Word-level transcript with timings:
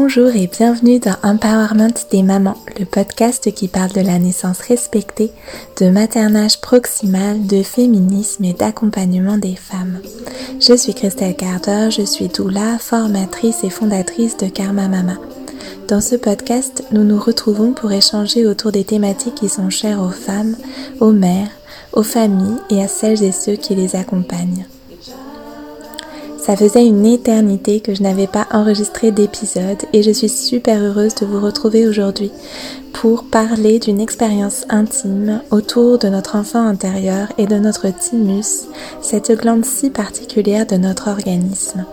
Bonjour 0.00 0.28
et 0.28 0.46
bienvenue 0.46 1.00
dans 1.00 1.16
Empowerment 1.24 2.06
des 2.12 2.22
mamans, 2.22 2.56
le 2.78 2.84
podcast 2.84 3.52
qui 3.52 3.66
parle 3.66 3.90
de 3.90 4.00
la 4.00 4.20
naissance 4.20 4.60
respectée, 4.60 5.32
de 5.80 5.90
maternage 5.90 6.60
proximal, 6.60 7.44
de 7.44 7.64
féminisme 7.64 8.44
et 8.44 8.52
d'accompagnement 8.52 9.38
des 9.38 9.56
femmes. 9.56 9.98
Je 10.60 10.76
suis 10.76 10.94
Christelle 10.94 11.34
Carter, 11.34 11.90
je 11.90 12.02
suis 12.02 12.28
doula, 12.28 12.78
formatrice 12.78 13.64
et 13.64 13.70
fondatrice 13.70 14.36
de 14.36 14.46
Karma 14.46 14.86
Mama. 14.86 15.16
Dans 15.88 16.00
ce 16.00 16.14
podcast, 16.14 16.84
nous 16.92 17.02
nous 17.02 17.18
retrouvons 17.18 17.72
pour 17.72 17.90
échanger 17.90 18.46
autour 18.46 18.70
des 18.70 18.84
thématiques 18.84 19.34
qui 19.34 19.48
sont 19.48 19.68
chères 19.68 20.00
aux 20.00 20.10
femmes, 20.10 20.54
aux 21.00 21.12
mères, 21.12 21.50
aux 21.92 22.04
familles 22.04 22.58
et 22.70 22.80
à 22.80 22.86
celles 22.86 23.24
et 23.24 23.32
ceux 23.32 23.56
qui 23.56 23.74
les 23.74 23.96
accompagnent. 23.96 24.64
Ça 26.48 26.56
faisait 26.56 26.86
une 26.86 27.04
éternité 27.04 27.80
que 27.80 27.94
je 27.94 28.02
n'avais 28.02 28.26
pas 28.26 28.46
enregistré 28.50 29.10
d'épisode 29.10 29.82
et 29.92 30.02
je 30.02 30.10
suis 30.10 30.30
super 30.30 30.82
heureuse 30.82 31.14
de 31.16 31.26
vous 31.26 31.44
retrouver 31.44 31.86
aujourd'hui 31.86 32.30
pour 32.94 33.24
parler 33.24 33.78
d'une 33.78 34.00
expérience 34.00 34.64
intime 34.70 35.42
autour 35.50 35.98
de 35.98 36.08
notre 36.08 36.36
enfant 36.36 36.66
intérieur 36.66 37.28
et 37.36 37.46
de 37.46 37.56
notre 37.56 37.88
thymus, 37.90 38.66
cette 39.02 39.30
glande 39.32 39.66
si 39.66 39.90
particulière 39.90 40.66
de 40.66 40.76
notre 40.76 41.08
organisme. 41.08 41.84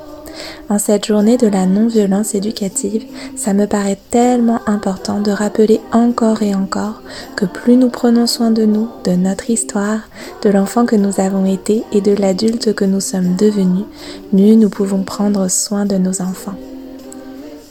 En 0.69 0.79
cette 0.79 1.05
journée 1.05 1.37
de 1.37 1.47
la 1.47 1.65
non-violence 1.65 2.35
éducative, 2.35 3.05
ça 3.35 3.53
me 3.53 3.67
paraît 3.67 3.99
tellement 4.09 4.61
important 4.67 5.21
de 5.21 5.31
rappeler 5.31 5.79
encore 5.91 6.41
et 6.41 6.55
encore 6.55 7.01
que 7.35 7.45
plus 7.45 7.77
nous 7.77 7.89
prenons 7.89 8.27
soin 8.27 8.51
de 8.51 8.65
nous, 8.65 8.89
de 9.03 9.11
notre 9.11 9.49
histoire, 9.49 10.01
de 10.41 10.49
l'enfant 10.49 10.85
que 10.85 10.95
nous 10.95 11.19
avons 11.19 11.45
été 11.45 11.83
et 11.91 12.01
de 12.01 12.13
l'adulte 12.13 12.73
que 12.73 12.85
nous 12.85 13.01
sommes 13.01 13.35
devenus, 13.35 13.85
mieux 14.33 14.55
nous 14.55 14.69
pouvons 14.69 15.03
prendre 15.03 15.49
soin 15.49 15.85
de 15.85 15.97
nos 15.97 16.21
enfants. 16.21 16.55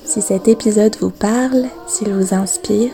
Si 0.04 0.20
cet 0.20 0.48
épisode 0.48 0.96
vous 1.00 1.10
parle, 1.10 1.64
s'il 1.88 2.12
vous 2.12 2.34
inspire, 2.34 2.90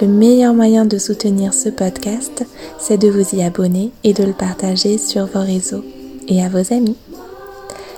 le 0.00 0.06
meilleur 0.06 0.54
moyen 0.54 0.84
de 0.86 0.96
soutenir 0.96 1.52
ce 1.52 1.68
podcast, 1.68 2.46
c'est 2.78 2.98
de 2.98 3.08
vous 3.08 3.34
y 3.34 3.42
abonner 3.42 3.90
et 4.04 4.12
de 4.14 4.24
le 4.24 4.32
partager 4.32 4.96
sur 4.96 5.26
vos 5.26 5.40
réseaux 5.40 5.84
et 6.28 6.42
à 6.42 6.48
vos 6.48 6.72
amis. 6.72 6.96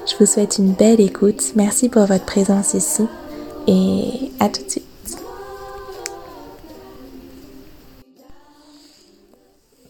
Je 0.07 0.17
vous 0.17 0.27
souhaite 0.27 0.59
une 0.59 0.73
belle 0.75 1.01
écoute. 1.01 1.53
Merci 1.57 1.89
pour 1.89 2.05
votre 2.05 2.27
présence 2.27 2.75
ici 2.75 3.05
et 3.67 4.31
à 4.39 4.51
tout 4.51 4.63
de 4.63 4.69
suite. 4.69 4.85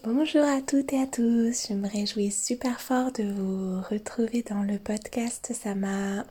Bonjour 0.05 0.43
à 0.43 0.61
toutes 0.61 0.93
et 0.93 1.01
à 1.01 1.05
tous. 1.05 1.67
Je 1.67 1.73
me 1.73 1.89
réjouis 1.89 2.31
super 2.31 2.79
fort 2.79 3.11
de 3.11 3.23
vous 3.23 3.81
retrouver 3.89 4.41
dans 4.49 4.63
le 4.63 4.77
podcast. 4.77 5.51
Ça 5.53 5.75
m'a 5.75 6.23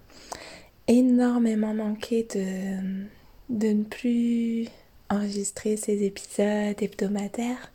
énormément 0.89 1.75
manqué 1.75 2.27
de, 2.35 3.05
de 3.51 3.69
ne 3.69 3.85
plus 3.85 4.67
enregistrer 5.11 5.77
ces 5.77 6.05
épisodes 6.05 6.81
hebdomadaires. 6.81 7.71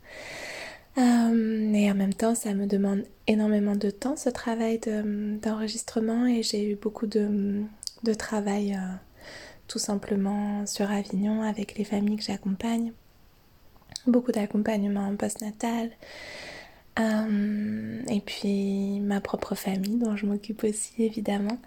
Euh, 0.98 1.72
et 1.72 1.90
en 1.90 1.94
même 1.94 2.14
temps, 2.14 2.34
ça 2.34 2.54
me 2.54 2.66
demande 2.66 3.04
énormément 3.26 3.76
de 3.76 3.90
temps, 3.90 4.16
ce 4.16 4.28
travail 4.28 4.80
d'enregistrement, 5.42 6.26
et 6.26 6.42
j'ai 6.42 6.70
eu 6.70 6.76
beaucoup 6.76 7.06
de, 7.06 7.64
travail 8.18 8.74
euh, 8.74 8.94
tout 9.68 9.78
simplement 9.78 10.66
sur 10.66 10.90
Avignon 10.90 11.42
avec 11.42 11.76
les 11.78 11.84
familles 11.84 12.16
que 12.16 12.24
j'accompagne. 12.24 12.92
Beaucoup 14.06 14.32
d'accompagnement 14.32 15.14
postnatal. 15.16 15.90
Euh, 16.98 18.02
et 18.08 18.20
puis 18.20 19.00
ma 19.00 19.20
propre 19.20 19.54
famille 19.54 19.96
dont 19.96 20.16
je 20.16 20.26
m'occupe 20.26 20.64
aussi 20.64 20.94
évidemment. 20.98 21.58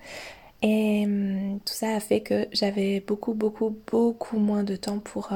Et 0.62 1.06
tout 1.66 1.74
ça 1.74 1.96
a 1.96 2.00
fait 2.00 2.22
que 2.22 2.48
j'avais 2.52 3.02
beaucoup, 3.02 3.34
beaucoup, 3.34 3.76
beaucoup 3.92 4.38
moins 4.40 4.64
de 4.64 4.76
temps 4.78 5.00
pour 5.00 5.30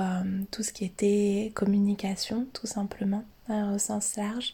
tout 0.51 0.63
ce 0.63 0.71
qui 0.71 0.85
était 0.85 1.51
communication, 1.53 2.47
tout 2.53 2.67
simplement 2.67 3.23
au 3.49 3.77
sens 3.77 4.15
large, 4.15 4.53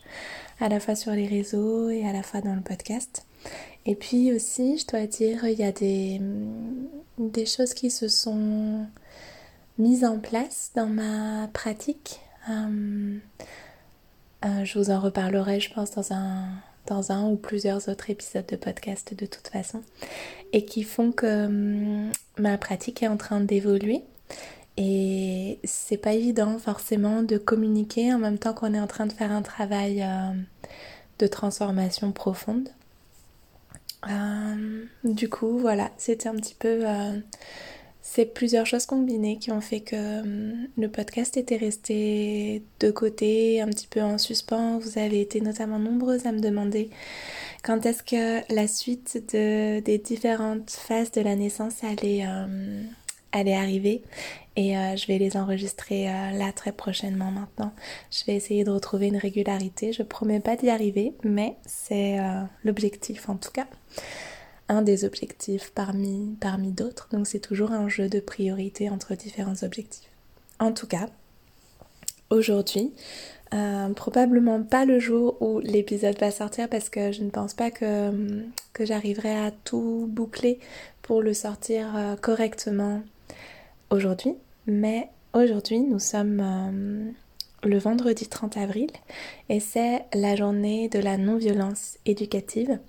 à 0.59 0.69
la 0.69 0.79
fois 0.79 0.95
sur 0.95 1.11
les 1.11 1.27
réseaux 1.27 1.89
et 1.89 2.07
à 2.07 2.13
la 2.13 2.23
fois 2.23 2.41
dans 2.41 2.55
le 2.55 2.61
podcast. 2.61 3.25
Et 3.85 3.95
puis 3.95 4.31
aussi, 4.33 4.77
je 4.77 4.87
dois 4.87 5.05
dire, 5.07 5.45
il 5.45 5.59
y 5.59 5.63
a 5.63 5.71
des, 5.71 6.21
des 7.17 7.45
choses 7.45 7.73
qui 7.73 7.91
se 7.91 8.07
sont 8.07 8.85
mises 9.77 10.05
en 10.05 10.19
place 10.19 10.71
dans 10.75 10.87
ma 10.87 11.47
pratique. 11.51 12.21
Euh, 12.49 13.17
euh, 14.45 14.65
je 14.65 14.79
vous 14.79 14.89
en 14.89 14.99
reparlerai, 14.99 15.59
je 15.59 15.73
pense, 15.73 15.91
dans 15.91 16.13
un, 16.13 16.47
dans 16.87 17.11
un 17.11 17.29
ou 17.29 17.35
plusieurs 17.35 17.89
autres 17.89 18.09
épisodes 18.09 18.45
de 18.45 18.55
podcast 18.55 19.13
de 19.13 19.25
toute 19.25 19.47
façon, 19.47 19.81
et 20.51 20.65
qui 20.65 20.83
font 20.83 21.11
que 21.11 21.45
hum, 21.45 22.11
ma 22.37 22.57
pratique 22.57 23.03
est 23.03 23.07
en 23.07 23.17
train 23.17 23.39
d'évoluer 23.39 24.03
et 24.77 25.59
c'est 25.63 25.97
pas 25.97 26.13
évident 26.13 26.57
forcément 26.57 27.21
de 27.21 27.37
communiquer 27.37 28.13
en 28.13 28.17
même 28.17 28.39
temps 28.39 28.53
qu'on 28.53 28.73
est 28.73 28.79
en 28.79 28.87
train 28.87 29.05
de 29.05 29.13
faire 29.13 29.31
un 29.31 29.43
travail 29.43 30.01
euh, 30.01 30.33
de 31.19 31.27
transformation 31.27 32.11
profonde. 32.11 32.69
Euh, 34.09 34.85
du 35.03 35.29
coup, 35.29 35.59
voilà, 35.59 35.91
c'était 35.97 36.27
un 36.27 36.35
petit 36.35 36.55
peu. 36.55 36.87
Euh, 36.87 37.19
c'est 38.01 38.25
plusieurs 38.25 38.65
choses 38.65 38.85
combinées 38.85 39.37
qui 39.37 39.51
ont 39.51 39.61
fait 39.61 39.79
que 39.79 40.21
le 40.77 40.87
podcast 40.89 41.37
était 41.37 41.55
resté 41.55 42.63
de 42.81 42.91
côté, 42.91 43.61
un 43.61 43.67
petit 43.67 43.87
peu 43.87 44.01
en 44.01 44.17
suspens. 44.17 44.79
Vous 44.79 44.97
avez 44.97 45.21
été 45.21 45.39
notamment 45.39 45.79
nombreuses 45.79 46.25
à 46.25 46.33
me 46.33 46.41
demander 46.41 46.89
quand 47.63 47.85
est-ce 47.85 48.03
que 48.03 48.53
la 48.53 48.67
suite 48.67 49.23
de, 49.33 49.79
des 49.79 49.99
différentes 49.99 50.69
phases 50.71 51.11
de 51.11 51.21
la 51.21 51.37
naissance 51.37 51.81
allait, 51.81 52.25
allait 53.33 53.55
arriver 53.55 54.03
et 54.55 54.77
euh, 54.77 54.95
je 54.95 55.07
vais 55.07 55.17
les 55.17 55.35
enregistrer 55.35 56.07
euh, 56.07 56.31
là 56.31 56.51
très 56.51 56.71
prochainement 56.71 57.31
maintenant. 57.31 57.73
Je 58.11 58.23
vais 58.25 58.35
essayer 58.35 58.63
de 58.63 58.69
retrouver 58.69 59.07
une 59.07 59.17
régularité. 59.17 59.93
Je 59.93 60.03
promets 60.03 60.39
pas 60.39 60.55
d'y 60.55 60.69
arriver, 60.69 61.13
mais 61.23 61.55
c'est 61.65 62.19
euh, 62.19 62.43
l'objectif 62.63 63.29
en 63.29 63.35
tout 63.35 63.51
cas. 63.51 63.67
Un 64.69 64.83
des 64.83 65.05
objectifs 65.05 65.71
parmi, 65.73 66.37
d'autres. 66.71 67.09
Donc 67.11 67.25
c'est 67.27 67.39
toujours 67.39 67.71
un 67.71 67.89
jeu 67.89 68.09
de 68.09 68.19
priorité 68.19 68.89
entre 68.89 69.15
différents 69.15 69.63
objectifs. 69.63 70.09
En 70.59 70.71
tout 70.71 70.87
cas, 70.87 71.07
aujourd'hui, 72.29 72.93
probablement 73.95 74.63
pas 74.63 74.85
le 74.85 74.99
jour 74.99 75.39
où 75.41 75.59
l'épisode 75.59 76.17
va 76.19 76.31
sortir 76.31 76.69
parce 76.69 76.89
que 76.89 77.11
je 77.11 77.21
ne 77.23 77.29
pense 77.29 77.53
pas 77.53 77.69
que 77.69 78.45
j'arriverai 78.79 79.35
à 79.35 79.51
tout 79.51 80.07
boucler 80.09 80.59
pour 81.01 81.21
le 81.21 81.33
sortir 81.33 82.17
correctement 82.21 83.03
aujourd'hui, 83.93 84.35
mais 84.65 85.09
aujourd'hui 85.33 85.79
nous 85.79 85.99
sommes 85.99 86.41
euh, 86.41 87.11
le 87.63 87.77
vendredi 87.77 88.27
30 88.27 88.57
avril 88.57 88.89
et 89.49 89.59
c'est 89.59 90.05
la 90.13 90.35
journée 90.35 90.89
de 90.89 90.99
la 90.99 91.17
non-violence 91.17 91.97
éducative. 92.05 92.79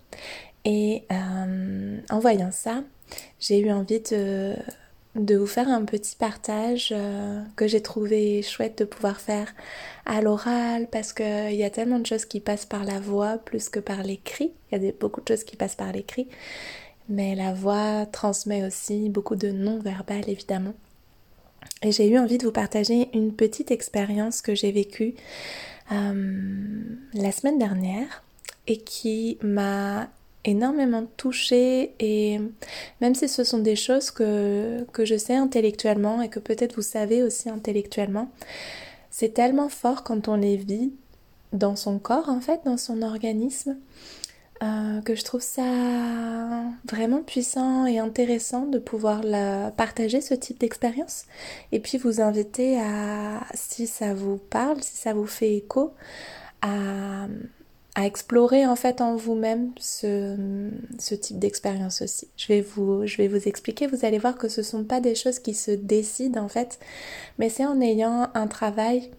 Et 0.64 1.04
euh, 1.12 1.98
en 2.10 2.18
voyant 2.18 2.50
ça, 2.50 2.82
j'ai 3.38 3.58
eu 3.58 3.70
envie 3.70 4.00
de, 4.00 4.56
vous 5.14 5.46
faire 5.46 5.68
un 5.68 5.84
petit 5.84 6.16
partage 6.16 6.88
euh, 6.96 7.42
que 7.54 7.68
j'ai 7.68 7.82
trouvé 7.82 8.40
chouette 8.40 8.78
de 8.78 8.84
pouvoir 8.86 9.20
faire 9.20 9.54
à 10.06 10.22
l'oral 10.22 10.88
parce 10.90 11.12
qu'il 11.12 11.54
y 11.54 11.64
a 11.64 11.70
tellement 11.70 11.98
de 11.98 12.06
choses 12.06 12.24
qui 12.24 12.40
passent 12.40 12.66
par 12.66 12.84
la 12.84 12.98
voix 12.98 13.36
plus 13.36 13.68
que 13.68 13.78
par 13.78 14.02
l'écrit. 14.02 14.54
Il 14.72 14.82
y 14.82 14.88
a 14.88 14.92
beaucoup 14.98 15.20
de 15.20 15.28
choses 15.28 15.44
qui 15.44 15.56
passent 15.56 15.76
par 15.76 15.92
l'écrit. 15.92 16.28
Mais 17.10 17.34
la 17.34 17.52
voix 17.52 18.06
transmet 18.06 18.64
aussi 18.64 19.10
beaucoup 19.10 19.36
de 19.36 19.50
non-verbal 19.50 20.30
évidemment. 20.30 20.72
Et 21.82 21.92
j'ai 21.92 22.08
eu 22.08 22.18
envie 22.18 22.38
de 22.38 22.44
vous 22.44 22.52
partager 22.52 23.08
une 23.14 23.34
petite 23.34 23.70
expérience 23.70 24.40
que 24.40 24.54
j'ai 24.54 24.72
vécue 24.72 25.14
euh, 25.92 26.82
la 27.12 27.32
semaine 27.32 27.58
dernière 27.58 28.22
et 28.66 28.78
qui 28.78 29.38
m'a 29.42 30.08
énormément 30.44 31.06
touchée 31.16 31.94
et 32.00 32.40
même 33.00 33.14
si 33.14 33.28
ce 33.28 33.44
sont 33.44 33.58
des 33.58 33.76
choses 33.76 34.10
que, 34.10 34.84
que 34.92 35.04
je 35.04 35.16
sais 35.16 35.34
intellectuellement 35.34 36.22
et 36.22 36.28
que 36.28 36.38
peut-être 36.38 36.76
vous 36.76 36.82
savez 36.82 37.22
aussi 37.22 37.48
intellectuellement, 37.48 38.30
c'est 39.10 39.34
tellement 39.34 39.68
fort 39.68 40.04
quand 40.04 40.28
on 40.28 40.36
les 40.36 40.56
vit 40.56 40.92
dans 41.52 41.76
son 41.76 41.98
corps 41.98 42.28
en 42.28 42.40
fait, 42.40 42.60
dans 42.64 42.76
son 42.76 43.02
organisme. 43.02 43.76
Euh, 44.64 45.02
que 45.02 45.14
je 45.14 45.24
trouve 45.24 45.42
ça 45.42 45.62
vraiment 46.90 47.22
puissant 47.22 47.86
et 47.86 47.98
intéressant 47.98 48.64
de 48.66 48.78
pouvoir 48.78 49.20
partager 49.76 50.22
ce 50.22 50.32
type 50.32 50.58
d'expérience 50.58 51.24
et 51.72 51.80
puis 51.80 51.98
vous 51.98 52.22
inviter 52.22 52.80
à, 52.80 53.44
si 53.52 53.86
ça 53.86 54.14
vous 54.14 54.38
parle, 54.38 54.82
si 54.82 54.96
ça 54.96 55.12
vous 55.12 55.26
fait 55.26 55.54
écho, 55.56 55.92
à, 56.62 57.26
explorer 57.96 58.66
en 58.66 58.74
fait 58.74 59.00
en 59.00 59.16
vous-même 59.16 59.72
ce, 59.78 60.70
ce, 60.98 61.14
type 61.14 61.38
d'expérience 61.38 62.00
aussi. 62.02 62.28
Je 62.36 62.48
vais, 62.48 62.60
vous, 62.60 63.06
je 63.06 63.18
vais 63.18 63.28
vous 63.28 63.46
expliquer, 63.46 63.86
vous 63.86 64.04
allez 64.04 64.18
voir 64.18 64.36
que 64.36 64.48
ce 64.48 64.62
ne 64.62 64.64
sont 64.64 64.84
pas 64.84 65.00
des 65.00 65.14
choses 65.14 65.38
qui 65.40 65.54
se 65.54 65.70
décident 65.72 66.42
en 66.42 66.48
fait, 66.48 66.78
mais 67.38 67.50
c'est 67.50 67.66
en 67.66 67.80
ayant 67.80 68.30
un 68.34 68.46
travail 68.46 69.10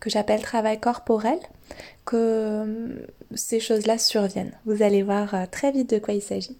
que 0.00 0.10
j'appelle 0.10 0.42
travail 0.42 0.80
corporel 0.80 1.38
que 2.04 3.06
ces 3.36 3.60
choses-là 3.60 3.98
surviennent. 3.98 4.58
Vous 4.64 4.82
allez 4.82 5.02
voir 5.02 5.34
euh, 5.34 5.44
très 5.50 5.72
vite 5.72 5.90
de 5.90 5.98
quoi 5.98 6.14
il 6.14 6.22
s'agit. 6.22 6.58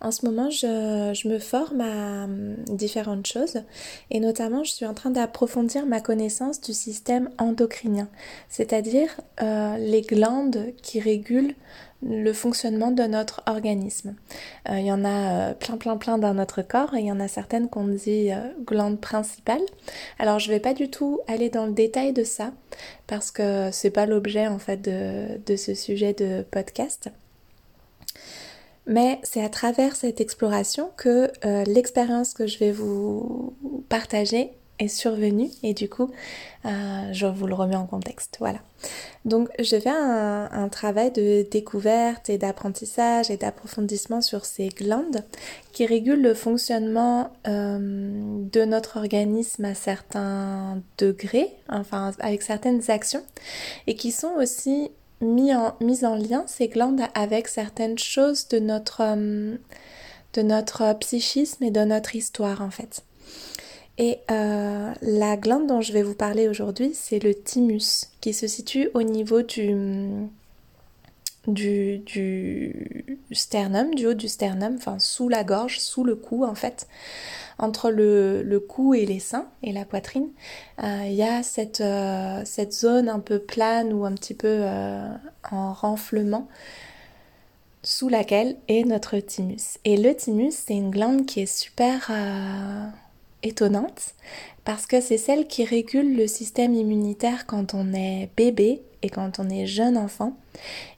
En 0.00 0.10
ce 0.10 0.26
moment, 0.26 0.50
je, 0.50 1.28
me 1.28 1.38
forme 1.38 1.80
à 1.80 2.24
hum, 2.24 2.56
différentes 2.68 3.26
choses 3.26 3.62
et 4.10 4.20
notamment, 4.20 4.62
je 4.62 4.70
suis 4.70 4.86
en 4.86 4.94
train 4.94 5.10
d'approfondir 5.10 5.86
ma 5.86 6.00
connaissance 6.00 6.60
du 6.60 6.74
système 6.74 7.30
endocrinien, 7.38 8.08
c'est-à-dire 8.48 9.08
euh, 9.42 9.76
les 9.78 10.02
glandes 10.02 10.72
qui 10.82 11.00
régulent 11.00 11.54
le 12.02 12.32
fonctionnement 12.34 12.90
de 12.90 13.04
notre 13.04 13.42
organisme. 13.46 14.14
Euh, 14.68 14.78
il 14.78 14.84
y 14.84 14.92
en 14.92 15.02
a 15.02 15.08
euh, 15.50 15.54
plein 15.54 15.78
plein 15.78 15.96
plein 15.96 16.18
dans 16.18 16.34
notre 16.34 16.60
corps 16.60 16.94
et 16.94 17.00
il 17.00 17.06
y 17.06 17.12
en 17.12 17.20
a 17.20 17.26
certaines 17.26 17.70
qu'on 17.70 17.88
dit 17.88 18.28
glandes 18.66 19.00
principales. 19.00 19.64
Alors 20.18 20.38
je 20.38 20.50
vais 20.50 20.60
pas 20.60 20.74
du 20.74 20.90
tout 20.90 21.20
aller 21.26 21.48
dans 21.48 21.64
le 21.64 21.72
détail 21.72 22.12
de 22.12 22.22
ça 22.22 22.52
parce 23.06 23.30
que 23.30 23.70
c'est 23.72 23.90
pas 23.90 24.04
l'objet 24.04 24.46
en 24.46 24.58
fait 24.58 24.82
de 24.82 25.56
ce 25.56 25.74
sujet 25.74 26.12
de 26.12 26.44
podcast. 26.50 27.10
Mais 28.86 29.18
c'est 29.22 29.42
à 29.42 29.48
travers 29.48 29.96
cette 29.96 30.20
exploration 30.20 30.90
que 30.96 31.30
euh, 31.44 31.64
l'expérience 31.64 32.34
que 32.34 32.46
je 32.46 32.58
vais 32.58 32.72
vous 32.72 33.54
partager 33.88 34.52
est 34.78 34.88
survenue 34.88 35.48
et 35.62 35.72
du 35.74 35.88
coup 35.88 36.10
euh, 36.66 37.12
je 37.12 37.26
vous 37.26 37.46
le 37.46 37.54
remets 37.54 37.76
en 37.76 37.86
contexte. 37.86 38.36
Voilà. 38.40 38.58
Donc 39.24 39.48
je 39.58 39.78
fais 39.78 39.88
un, 39.88 40.68
travail 40.68 41.10
de 41.12 41.46
découverte 41.50 42.28
et 42.28 42.38
d'apprentissage 42.38 43.30
et 43.30 43.36
d'approfondissement 43.36 44.20
sur 44.20 44.44
ces 44.44 44.68
glandes 44.68 45.24
qui 45.72 45.86
régulent 45.86 46.22
le 46.22 46.34
fonctionnement 46.34 47.30
euh, 47.48 47.78
de 47.80 48.64
notre 48.64 48.98
organisme 48.98 49.64
à 49.64 49.74
certains 49.74 50.82
degrés, 50.98 51.50
enfin 51.68 52.12
avec 52.18 52.42
certaines 52.42 52.90
actions 52.90 53.22
et 53.86 53.94
qui 53.94 54.12
sont 54.12 54.32
aussi 54.38 54.90
mis 55.20 55.52
en, 55.54 56.16
lien 56.16 56.44
ces 56.46 56.68
glandes 56.68 57.02
avec 57.14 57.48
certaines 57.48 57.98
choses 57.98 58.48
de 58.48 58.58
notre, 58.58 59.00
euh, 59.00 59.56
de 60.34 60.42
notre 60.42 60.92
psychisme 60.98 61.64
et 61.64 61.70
de 61.70 61.80
notre 61.80 62.14
histoire 62.16 62.60
en 62.60 62.70
fait. 62.70 63.02
Et 63.98 64.18
euh, 64.30 64.92
la 65.00 65.36
glande 65.36 65.66
dont 65.66 65.80
je 65.80 65.92
vais 65.92 66.02
vous 66.02 66.14
parler 66.14 66.48
aujourd'hui, 66.48 66.92
c'est 66.92 67.18
le 67.18 67.34
thymus, 67.34 68.08
qui 68.20 68.34
se 68.34 68.46
situe 68.46 68.90
au 68.92 69.02
niveau 69.02 69.40
du, 69.40 69.74
du, 71.46 72.02
sternum, 73.32 73.94
du 73.94 74.06
haut 74.06 74.14
du 74.14 74.28
sternum, 74.28 74.74
enfin 74.76 74.98
sous 74.98 75.28
la 75.28 75.44
gorge, 75.44 75.78
sous 75.78 76.04
le 76.04 76.16
cou 76.16 76.44
en 76.44 76.54
fait 76.54 76.86
entre 77.58 77.90
le, 77.90 78.58
cou 78.68 78.94
et 78.94 79.06
les 79.06 79.18
seins 79.18 79.48
et 79.62 79.72
la 79.72 79.84
poitrine, 79.84 80.28
euh, 80.82 81.04
il 81.06 81.14
y 81.14 81.22
a 81.22 81.42
cette, 81.42 81.80
euh, 81.80 82.42
cette, 82.44 82.72
zone 82.72 83.08
un 83.08 83.20
peu 83.20 83.38
plane 83.38 83.92
ou 83.92 84.04
un 84.04 84.12
petit 84.12 84.34
peu 84.34 84.58
euh, 84.60 85.08
en 85.50 85.72
renflement 85.72 86.48
sous 87.82 88.08
laquelle 88.08 88.56
est 88.68 88.84
notre 88.84 89.18
thymus. 89.18 89.78
Et 89.84 89.96
le 89.96 90.14
thymus, 90.14 90.52
c'est 90.52 90.74
une 90.74 90.90
glande 90.90 91.24
qui 91.24 91.40
est 91.40 91.46
super 91.46 92.10
étonnante 93.42 94.14
parce 94.64 94.86
que 94.86 95.00
c'est 95.00 95.18
celle 95.18 95.46
qui 95.46 95.64
régule 95.64 96.16
le 96.16 96.26
système 96.26 96.74
immunitaire 96.74 97.46
quand 97.46 97.74
on 97.74 97.94
est 97.94 98.28
bébé 98.36 98.82
quand 99.08 99.38
on 99.38 99.48
est 99.48 99.66
jeune 99.66 99.96
enfant. 99.96 100.36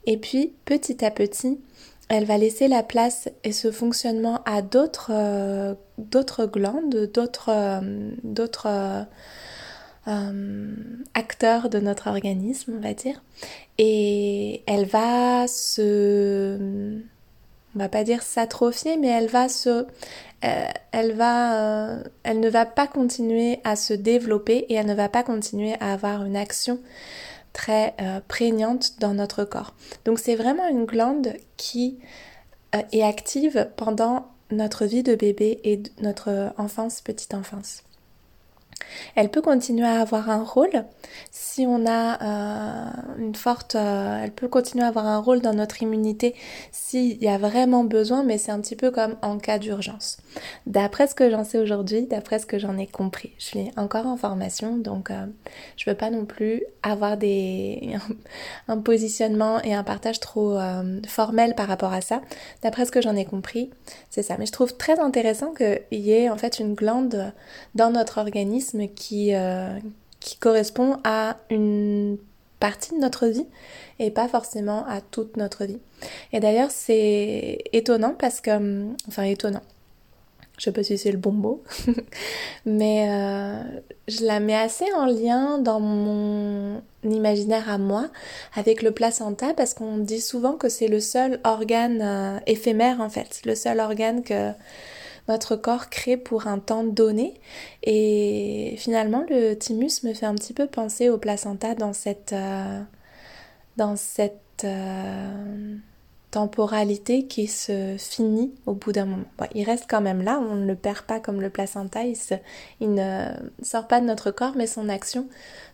Et 0.05 0.17
puis 0.17 0.53
petit 0.65 1.03
à 1.03 1.11
petit, 1.11 1.59
elle 2.09 2.25
va 2.25 2.37
laisser 2.37 2.67
la 2.67 2.81
place 2.81 3.29
et 3.43 3.51
ce 3.51 3.71
fonctionnement 3.71 4.41
à 4.45 4.63
d'autres 4.63 5.11
euh, 5.13 5.75
d'autres 5.99 6.45
glandes, 6.45 7.09
d'autres 7.13 7.49
euh, 7.49 9.03
euh, 10.07 10.75
acteurs 11.13 11.69
de 11.69 11.79
notre 11.79 12.07
organisme, 12.07 12.73
on 12.77 12.81
va 12.81 12.93
dire. 12.95 13.21
Et 13.77 14.63
elle 14.65 14.85
va 14.85 15.47
se 15.47 16.99
on 17.75 17.79
va 17.79 17.89
pas 17.89 18.03
dire 18.03 18.23
s'atrophier, 18.23 18.97
mais 18.97 19.07
elle 19.07 19.27
va 19.27 19.47
se 19.47 19.85
elle 20.41 21.13
va 21.13 21.99
elle 22.23 22.39
ne 22.39 22.49
va 22.49 22.65
pas 22.65 22.87
continuer 22.87 23.59
à 23.63 23.75
se 23.75 23.93
développer 23.93 24.65
et 24.69 24.73
elle 24.73 24.87
ne 24.87 24.95
va 24.95 25.09
pas 25.09 25.21
continuer 25.21 25.75
à 25.79 25.93
avoir 25.93 26.25
une 26.25 26.37
action 26.37 26.79
très 27.53 27.95
euh, 28.01 28.19
prégnante 28.27 28.99
dans 28.99 29.13
notre 29.13 29.43
corps. 29.43 29.73
Donc 30.05 30.19
c'est 30.19 30.35
vraiment 30.35 30.67
une 30.67 30.85
glande 30.85 31.33
qui 31.57 31.99
euh, 32.75 32.81
est 32.91 33.03
active 33.03 33.69
pendant 33.77 34.27
notre 34.51 34.85
vie 34.85 35.03
de 35.03 35.15
bébé 35.15 35.59
et 35.63 35.81
notre 36.01 36.53
enfance, 36.57 37.01
petite 37.01 37.33
enfance. 37.33 37.83
Elle 39.15 39.29
peut 39.29 39.41
continuer 39.41 39.87
à 39.87 40.01
avoir 40.01 40.29
un 40.29 40.43
rôle 40.43 40.85
si 41.31 41.65
on 41.67 41.85
a 41.85 42.21
euh, 42.21 42.89
une 43.17 43.35
forte... 43.35 43.75
Euh, 43.75 44.23
elle 44.23 44.31
peut 44.31 44.47
continuer 44.47 44.83
à 44.83 44.87
avoir 44.87 45.05
un 45.05 45.19
rôle 45.19 45.41
dans 45.41 45.53
notre 45.53 45.81
immunité 45.83 46.35
s'il 46.71 47.21
y 47.21 47.27
a 47.27 47.37
vraiment 47.37 47.83
besoin, 47.83 48.23
mais 48.23 48.37
c'est 48.37 48.51
un 48.51 48.59
petit 48.59 48.75
peu 48.75 48.91
comme 48.91 49.15
en 49.21 49.37
cas 49.37 49.59
d'urgence. 49.59 50.17
D'après 50.65 51.07
ce 51.07 51.15
que 51.15 51.29
j'en 51.29 51.43
sais 51.43 51.57
aujourd'hui, 51.57 52.07
d'après 52.07 52.39
ce 52.39 52.45
que 52.45 52.59
j'en 52.59 52.77
ai 52.77 52.87
compris, 52.87 53.33
je 53.37 53.45
suis 53.45 53.71
encore 53.77 54.05
en 54.05 54.17
formation, 54.17 54.77
donc 54.77 55.11
euh, 55.11 55.25
je 55.77 55.89
veux 55.89 55.95
pas 55.95 56.09
non 56.09 56.25
plus 56.25 56.63
avoir 56.83 57.17
des 57.17 57.95
un 58.67 58.77
positionnement 58.77 59.61
et 59.63 59.73
un 59.73 59.83
partage 59.83 60.19
trop 60.19 60.57
formel 61.07 61.55
par 61.55 61.67
rapport 61.67 61.93
à 61.93 62.01
ça. 62.01 62.21
D'après 62.63 62.85
ce 62.85 62.91
que 62.91 63.01
j'en 63.01 63.15
ai 63.15 63.25
compris, 63.25 63.69
c'est 64.09 64.23
ça. 64.23 64.35
Mais 64.37 64.45
je 64.45 64.51
trouve 64.51 64.75
très 64.75 64.99
intéressant 64.99 65.53
qu'il 65.53 65.99
y 65.99 66.11
ait 66.11 66.29
en 66.29 66.37
fait 66.37 66.59
une 66.59 66.73
glande 66.73 67.33
dans 67.75 67.91
notre 67.91 68.19
organisme 68.19 68.78
qui, 68.87 69.33
euh, 69.33 69.77
qui 70.19 70.37
correspond 70.37 70.97
à 71.03 71.37
une 71.49 72.17
partie 72.59 72.93
de 72.93 72.99
notre 72.99 73.27
vie 73.27 73.45
et 73.99 74.11
pas 74.11 74.27
forcément 74.27 74.85
à 74.87 75.01
toute 75.01 75.37
notre 75.37 75.65
vie. 75.65 75.79
Et 76.33 76.39
d'ailleurs, 76.39 76.71
c'est 76.71 77.59
étonnant 77.73 78.15
parce 78.17 78.41
que, 78.41 78.85
enfin 79.07 79.23
étonnant, 79.23 79.61
je 80.59 80.65
sais 80.65 80.71
pas 80.73 80.83
si 80.83 80.97
c'est 80.97 81.11
le 81.11 81.17
bon 81.17 81.31
mot, 81.31 81.63
mais 82.65 83.07
euh, 83.09 83.63
je 84.09 84.25
la 84.25 84.41
mets 84.41 84.55
assez 84.55 84.91
en 84.93 85.05
lien 85.05 85.57
dans 85.57 85.79
mon 85.79 86.81
imaginaire 87.05 87.69
à 87.69 87.77
moi 87.77 88.07
avec 88.55 88.81
le 88.81 88.91
placenta 88.91 89.53
parce 89.53 89.73
qu'on 89.73 89.97
dit 89.97 90.19
souvent 90.19 90.53
que 90.53 90.67
c'est 90.67 90.89
le 90.89 90.99
seul 90.99 91.39
organe 91.45 92.01
euh, 92.01 92.39
éphémère 92.45 92.99
en 92.99 93.09
fait, 93.09 93.41
le 93.45 93.55
seul 93.55 93.79
organe 93.79 94.21
que 94.21 94.51
notre 95.29 95.55
corps 95.55 95.89
crée 95.89 96.17
pour 96.17 96.47
un 96.47 96.59
temps 96.59 96.83
donné. 96.83 97.39
Et 97.83 98.75
finalement, 98.77 99.23
le 99.29 99.53
thymus 99.53 100.03
me 100.03 100.13
fait 100.13 100.25
un 100.25 100.35
petit 100.35 100.53
peu 100.53 100.67
penser 100.67 101.09
au 101.09 101.17
placenta 101.17 101.75
dans 101.75 101.93
cette, 101.93 102.33
euh, 102.33 102.81
dans 103.77 103.95
cette 103.95 104.65
euh, 104.65 105.75
temporalité 106.31 107.27
qui 107.27 107.47
se 107.47 107.95
finit 107.97 108.53
au 108.65 108.73
bout 108.73 108.91
d'un 108.91 109.05
moment. 109.05 109.25
il 109.55 109.63
reste 109.63 109.85
quand 109.89 110.01
même 110.01 110.21
là, 110.21 110.39
on 110.39 110.55
ne 110.55 110.65
le 110.65 110.75
perd 110.75 111.01
pas 111.01 111.19
comme 111.19 111.41
le 111.41 111.49
placenta, 111.49 112.03
il, 112.03 112.17
il 112.81 112.93
ne 112.93 113.31
sort 113.63 113.87
pas 113.87 113.99
de 114.01 114.05
notre 114.05 114.31
corps, 114.31 114.53
mais 114.55 114.67
son 114.67 114.89
action 114.89 115.27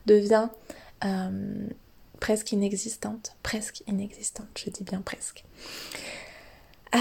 devient 0.06 0.50
euh, 1.03 1.68
presque 2.20 2.51
inexistante. 2.51 3.36
Presque 3.44 3.84
inexistante, 3.88 4.48
je 4.56 4.70
dis 4.70 4.84
bien 4.84 5.01
presque. 5.01 5.44
Euh, 6.96 6.98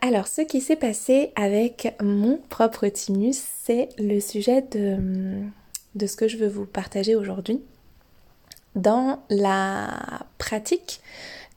alors, 0.00 0.28
ce 0.28 0.42
qui 0.42 0.60
s'est 0.60 0.76
passé 0.76 1.32
avec 1.34 1.94
mon 2.00 2.38
propre 2.48 2.86
thymus, 2.86 3.42
c'est 3.64 3.88
le 3.98 4.20
sujet 4.20 4.62
de, 4.62 6.06
ce 6.06 6.16
que 6.16 6.28
je 6.28 6.36
veux 6.36 6.48
vous 6.48 6.66
partager 6.66 7.16
aujourd'hui. 7.16 7.60
Dans 8.76 9.22
la 9.28 10.26
pratique 10.38 11.00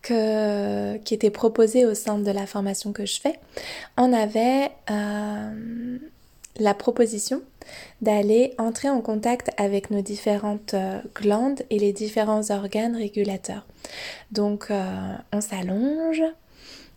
que, 0.01 0.98
qui 0.98 1.13
était 1.13 1.30
proposée 1.30 1.86
au 1.86 1.94
sein 1.94 2.18
de 2.18 2.32
la 2.32 2.48
formation 2.48 2.92
que 2.92 3.06
je 3.06 3.22
fais, 3.22 3.39
on 3.98 4.12
avait 4.13 4.72
euh, 4.89 6.00
la 6.58 6.74
proposition 6.74 7.42
d'aller 8.01 8.54
entrer 8.58 8.89
en 8.89 9.01
contact 9.01 9.51
avec 9.58 9.92
nos 9.92 10.01
différentes 10.01 10.74
euh, 10.74 11.01
glandes 11.13 11.62
et 11.70 11.77
les 11.77 11.94
différents 11.94 12.50
organes 12.50 12.96
régulateurs. 12.96 13.65
Donc, 14.32 14.72
on 15.32 15.42
s'allonge, 15.42 16.24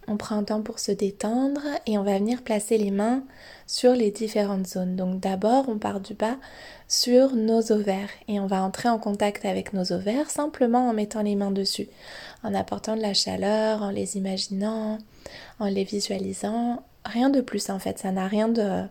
on 0.08 0.16
prend 0.16 0.36
un 0.36 0.44
temps 0.44 0.62
pour 0.62 0.78
se 0.78 0.90
détendre 0.90 1.60
et 1.86 1.98
on 1.98 2.02
va 2.02 2.18
venir 2.18 2.42
placer 2.42 2.78
les 2.78 2.90
mains 2.90 3.22
sur 3.66 3.92
les 3.92 4.10
différentes 4.10 4.66
zones. 4.66 4.96
Donc 4.96 5.20
d'abord, 5.20 5.68
on 5.68 5.78
part 5.78 6.00
du 6.00 6.14
bas 6.14 6.36
sur 6.88 7.34
nos 7.34 7.70
ovaires 7.70 8.08
et 8.26 8.40
on 8.40 8.46
va 8.46 8.62
entrer 8.62 8.88
en 8.88 8.98
contact 8.98 9.44
avec 9.44 9.72
nos 9.72 9.92
ovaires 9.92 10.30
simplement 10.30 10.88
en 10.88 10.94
mettant 10.94 11.22
les 11.22 11.36
mains 11.36 11.50
dessus, 11.50 11.88
en 12.42 12.54
apportant 12.54 12.96
de 12.96 13.02
la 13.02 13.14
chaleur, 13.14 13.82
en 13.82 13.90
les 13.90 14.16
imaginant, 14.16 14.98
en 15.60 15.66
les 15.66 15.84
visualisant. 15.84 16.82
Rien 17.04 17.30
de 17.30 17.40
plus 17.40 17.68
en 17.70 17.78
fait, 17.78 17.98
ça 17.98 18.10
n'a 18.10 18.26
rien 18.26 18.48
de 18.48 18.84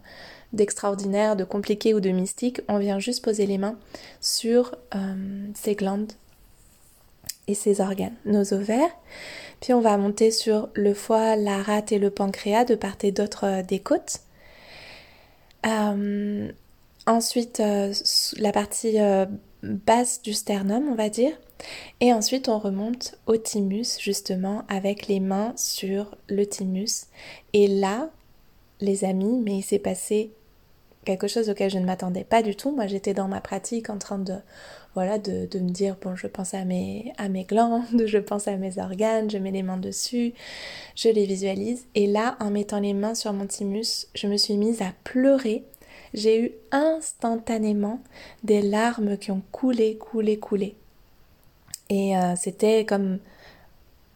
d'extraordinaire, 0.53 1.35
de 1.35 1.43
compliqué 1.43 1.93
ou 1.93 1.99
de 1.99 2.09
mystique. 2.09 2.61
On 2.69 2.79
vient 2.79 2.99
juste 2.99 3.21
poser 3.21 3.45
les 3.45 3.57
mains 3.57 3.77
sur 4.21 4.75
euh, 4.95 5.47
ces 5.55 5.75
glandes 5.75 6.13
et 7.47 7.53
ces 7.53 7.81
organes, 7.81 8.15
nos 8.25 8.53
ovaires. 8.53 8.91
Puis 9.61 9.73
on 9.73 9.81
va 9.81 9.97
monter 9.97 10.31
sur 10.31 10.69
le 10.73 10.93
foie, 10.93 11.35
la 11.35 11.61
rate 11.61 11.91
et 11.91 11.99
le 11.99 12.09
pancréas 12.09 12.65
de 12.65 12.75
part 12.75 12.97
et 13.03 13.11
d'autre 13.11 13.45
euh, 13.45 13.63
des 13.63 13.79
côtes. 13.79 14.19
Euh, 15.65 16.51
ensuite, 17.05 17.59
euh, 17.59 17.93
la 18.37 18.51
partie 18.51 18.97
base 19.63 20.21
du 20.21 20.33
sternum, 20.33 20.87
on 20.89 20.95
va 20.95 21.09
dire. 21.09 21.31
Et 21.99 22.13
ensuite, 22.13 22.47
on 22.47 22.59
remonte 22.59 23.17
au 23.25 23.37
thymus, 23.37 23.99
justement, 23.99 24.63
avec 24.67 25.07
les 25.07 25.19
mains 25.19 25.53
sur 25.55 26.15
le 26.29 26.45
thymus. 26.45 27.07
Et 27.53 27.67
là, 27.67 28.09
les 28.79 29.03
amis, 29.03 29.41
mais 29.43 29.57
il 29.57 29.63
s'est 29.63 29.79
passé 29.79 30.31
quelque 31.07 31.27
chose 31.27 31.49
auquel 31.49 31.71
je 31.71 31.79
ne 31.79 31.85
m'attendais 31.85 32.25
pas 32.25 32.43
du 32.43 32.55
tout. 32.55 32.71
Moi, 32.71 32.85
j'étais 32.85 33.13
dans 33.13 33.29
ma 33.29 33.39
pratique 33.39 33.89
en 33.89 33.97
train 33.97 34.19
de, 34.19 34.35
voilà, 34.93 35.17
de, 35.17 35.47
me 35.59 35.69
dire, 35.69 35.95
bon, 36.01 36.17
je 36.17 36.27
pense 36.27 36.53
à 36.53 36.65
mes, 36.65 37.13
à 37.17 37.29
mes 37.29 37.45
glandes, 37.45 37.83
je 38.05 38.17
pense 38.17 38.49
à 38.49 38.57
mes 38.57 38.77
organes, 38.77 39.29
je 39.29 39.37
mets 39.37 39.51
les 39.51 39.63
mains 39.63 39.77
dessus, 39.77 40.33
je 40.95 41.07
les 41.07 41.25
visualise. 41.25 41.85
Et 41.95 42.07
là, 42.07 42.35
en 42.41 42.51
mettant 42.51 42.81
les 42.81 42.93
mains 42.93 43.15
sur 43.15 43.31
mon 43.31 43.47
thymus, 43.47 44.07
je 44.15 44.27
me 44.27 44.35
suis 44.35 44.57
mise 44.57 44.81
à 44.81 44.91
pleurer. 45.05 45.63
J'ai 46.13 46.41
eu 46.41 46.51
instantanément 46.71 48.01
des 48.43 48.61
larmes 48.61 49.17
qui 49.17 49.31
ont 49.31 49.41
coulé, 49.53 49.97
coulé, 49.97 50.37
coulé. 50.37 50.75
Et 51.89 52.17
euh, 52.17 52.35
c'était 52.35 52.85
comme 52.85 53.19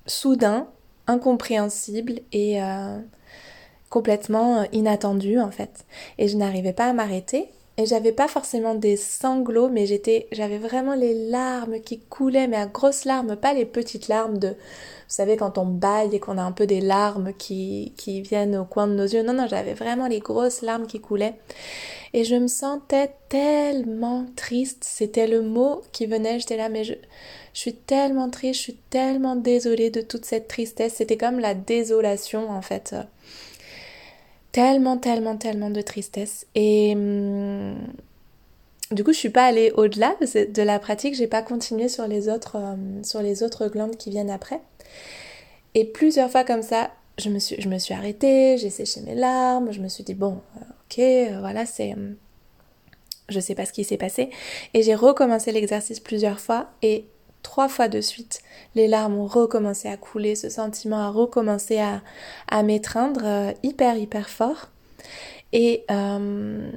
soudain, 0.05 0.67
incompréhensible 1.07 2.19
et 2.33 2.61
euh, 2.61 2.99
complètement 3.91 4.61
euh, 4.61 4.65
inattendu 4.71 5.39
en 5.39 5.51
fait. 5.51 5.85
Et 6.17 6.27
je 6.27 6.37
n'arrivais 6.37 6.73
pas 6.73 6.85
à 6.85 6.93
m'arrêter. 6.93 7.49
Et 7.77 7.85
j'avais 7.85 8.11
pas 8.11 8.27
forcément 8.27 8.75
des 8.75 8.97
sanglots, 8.97 9.69
mais 9.69 9.85
j'étais, 9.85 10.27
j'avais 10.31 10.57
vraiment 10.57 10.93
les 10.93 11.29
larmes 11.29 11.79
qui 11.79 11.99
coulaient, 11.99 12.47
mais 12.47 12.57
à 12.57 12.65
grosses 12.65 13.05
larmes, 13.05 13.37
pas 13.37 13.53
les 13.53 13.65
petites 13.65 14.09
larmes 14.09 14.37
de, 14.37 14.49
vous 14.49 14.55
savez, 15.07 15.37
quand 15.37 15.57
on 15.57 15.65
baille 15.65 16.13
et 16.13 16.19
qu'on 16.19 16.37
a 16.37 16.43
un 16.43 16.51
peu 16.51 16.67
des 16.67 16.81
larmes 16.81 17.33
qui, 17.33 17.93
qui 17.97 18.21
viennent 18.21 18.57
au 18.57 18.65
coin 18.65 18.87
de 18.87 18.93
nos 18.93 19.05
yeux. 19.05 19.23
Non, 19.23 19.33
non, 19.33 19.47
j'avais 19.47 19.73
vraiment 19.73 20.07
les 20.07 20.19
grosses 20.19 20.61
larmes 20.61 20.85
qui 20.85 20.99
coulaient. 20.99 21.35
Et 22.13 22.25
je 22.25 22.35
me 22.35 22.47
sentais 22.47 23.11
tellement 23.29 24.25
triste. 24.35 24.83
C'était 24.83 25.27
le 25.27 25.41
mot 25.41 25.81
qui 25.93 26.07
venait. 26.07 26.39
J'étais 26.39 26.57
là, 26.57 26.67
mais 26.67 26.83
je, 26.83 26.93
je 27.53 27.59
suis 27.59 27.73
tellement 27.73 28.29
triste, 28.29 28.55
je 28.55 28.63
suis 28.63 28.79
tellement 28.89 29.37
désolée 29.37 29.89
de 29.89 30.01
toute 30.01 30.25
cette 30.25 30.49
tristesse. 30.49 30.95
C'était 30.95 31.17
comme 31.17 31.39
la 31.39 31.53
désolation, 31.55 32.49
en 32.49 32.61
fait 32.61 32.95
tellement, 34.51 34.97
tellement, 34.97 35.37
tellement 35.37 35.69
de 35.69 35.81
tristesse. 35.81 36.45
Et 36.55 36.93
hum, 36.95 37.75
du 38.91 39.03
coup, 39.03 39.13
je 39.13 39.17
suis 39.17 39.29
pas 39.29 39.45
allée 39.45 39.71
au-delà 39.75 40.15
de 40.21 40.61
la 40.61 40.79
pratique, 40.79 41.15
j'ai 41.15 41.27
pas 41.27 41.41
continué 41.41 41.87
sur 41.87 42.07
les 42.07 42.29
autres, 42.29 42.57
hum, 42.57 43.03
sur 43.03 43.21
les 43.21 43.43
autres 43.43 43.67
glandes 43.67 43.97
qui 43.97 44.09
viennent 44.09 44.29
après. 44.29 44.61
Et 45.73 45.85
plusieurs 45.85 46.29
fois 46.29 46.43
comme 46.43 46.63
ça, 46.63 46.91
je 47.17 47.29
me 47.29 47.39
suis, 47.39 47.61
je 47.61 47.69
me 47.69 47.77
suis 47.77 47.93
arrêtée, 47.93 48.57
j'ai 48.57 48.69
séché 48.69 49.01
mes 49.01 49.15
larmes, 49.15 49.71
je 49.71 49.79
me 49.79 49.87
suis 49.87 50.03
dit 50.03 50.13
bon, 50.13 50.41
euh, 50.57 50.59
ok, 50.89 50.99
euh, 50.99 51.39
voilà, 51.39 51.65
c'est, 51.65 51.93
hum, 51.93 52.15
je 53.29 53.39
sais 53.39 53.55
pas 53.55 53.65
ce 53.65 53.73
qui 53.73 53.83
s'est 53.83 53.97
passé, 53.97 54.29
et 54.73 54.83
j'ai 54.83 54.95
recommencé 54.95 55.51
l'exercice 55.51 55.99
plusieurs 55.99 56.39
fois 56.39 56.71
et 56.81 57.05
trois 57.41 57.67
fois 57.67 57.87
de 57.87 58.01
suite, 58.01 58.41
les 58.75 58.87
larmes 58.87 59.17
ont 59.17 59.27
recommencé 59.27 59.87
à 59.87 59.97
couler, 59.97 60.35
ce 60.35 60.49
sentiment 60.49 60.99
a 60.99 61.09
recommencé 61.09 61.79
à, 61.79 62.63
m'étreindre 62.63 63.21
euh, 63.23 63.51
hyper 63.63 63.97
hyper 63.97 64.29
fort. 64.29 64.69
Et 65.53 65.83
euh, 65.91 66.69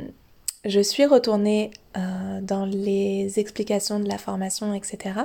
je 0.65 0.81
suis 0.81 1.05
retournée 1.07 1.71
euh, 1.97 2.41
dans 2.41 2.65
les 2.65 3.39
explications 3.39 4.01
de 4.01 4.09
la 4.09 4.19
formation, 4.19 4.75
etc. 4.75 5.21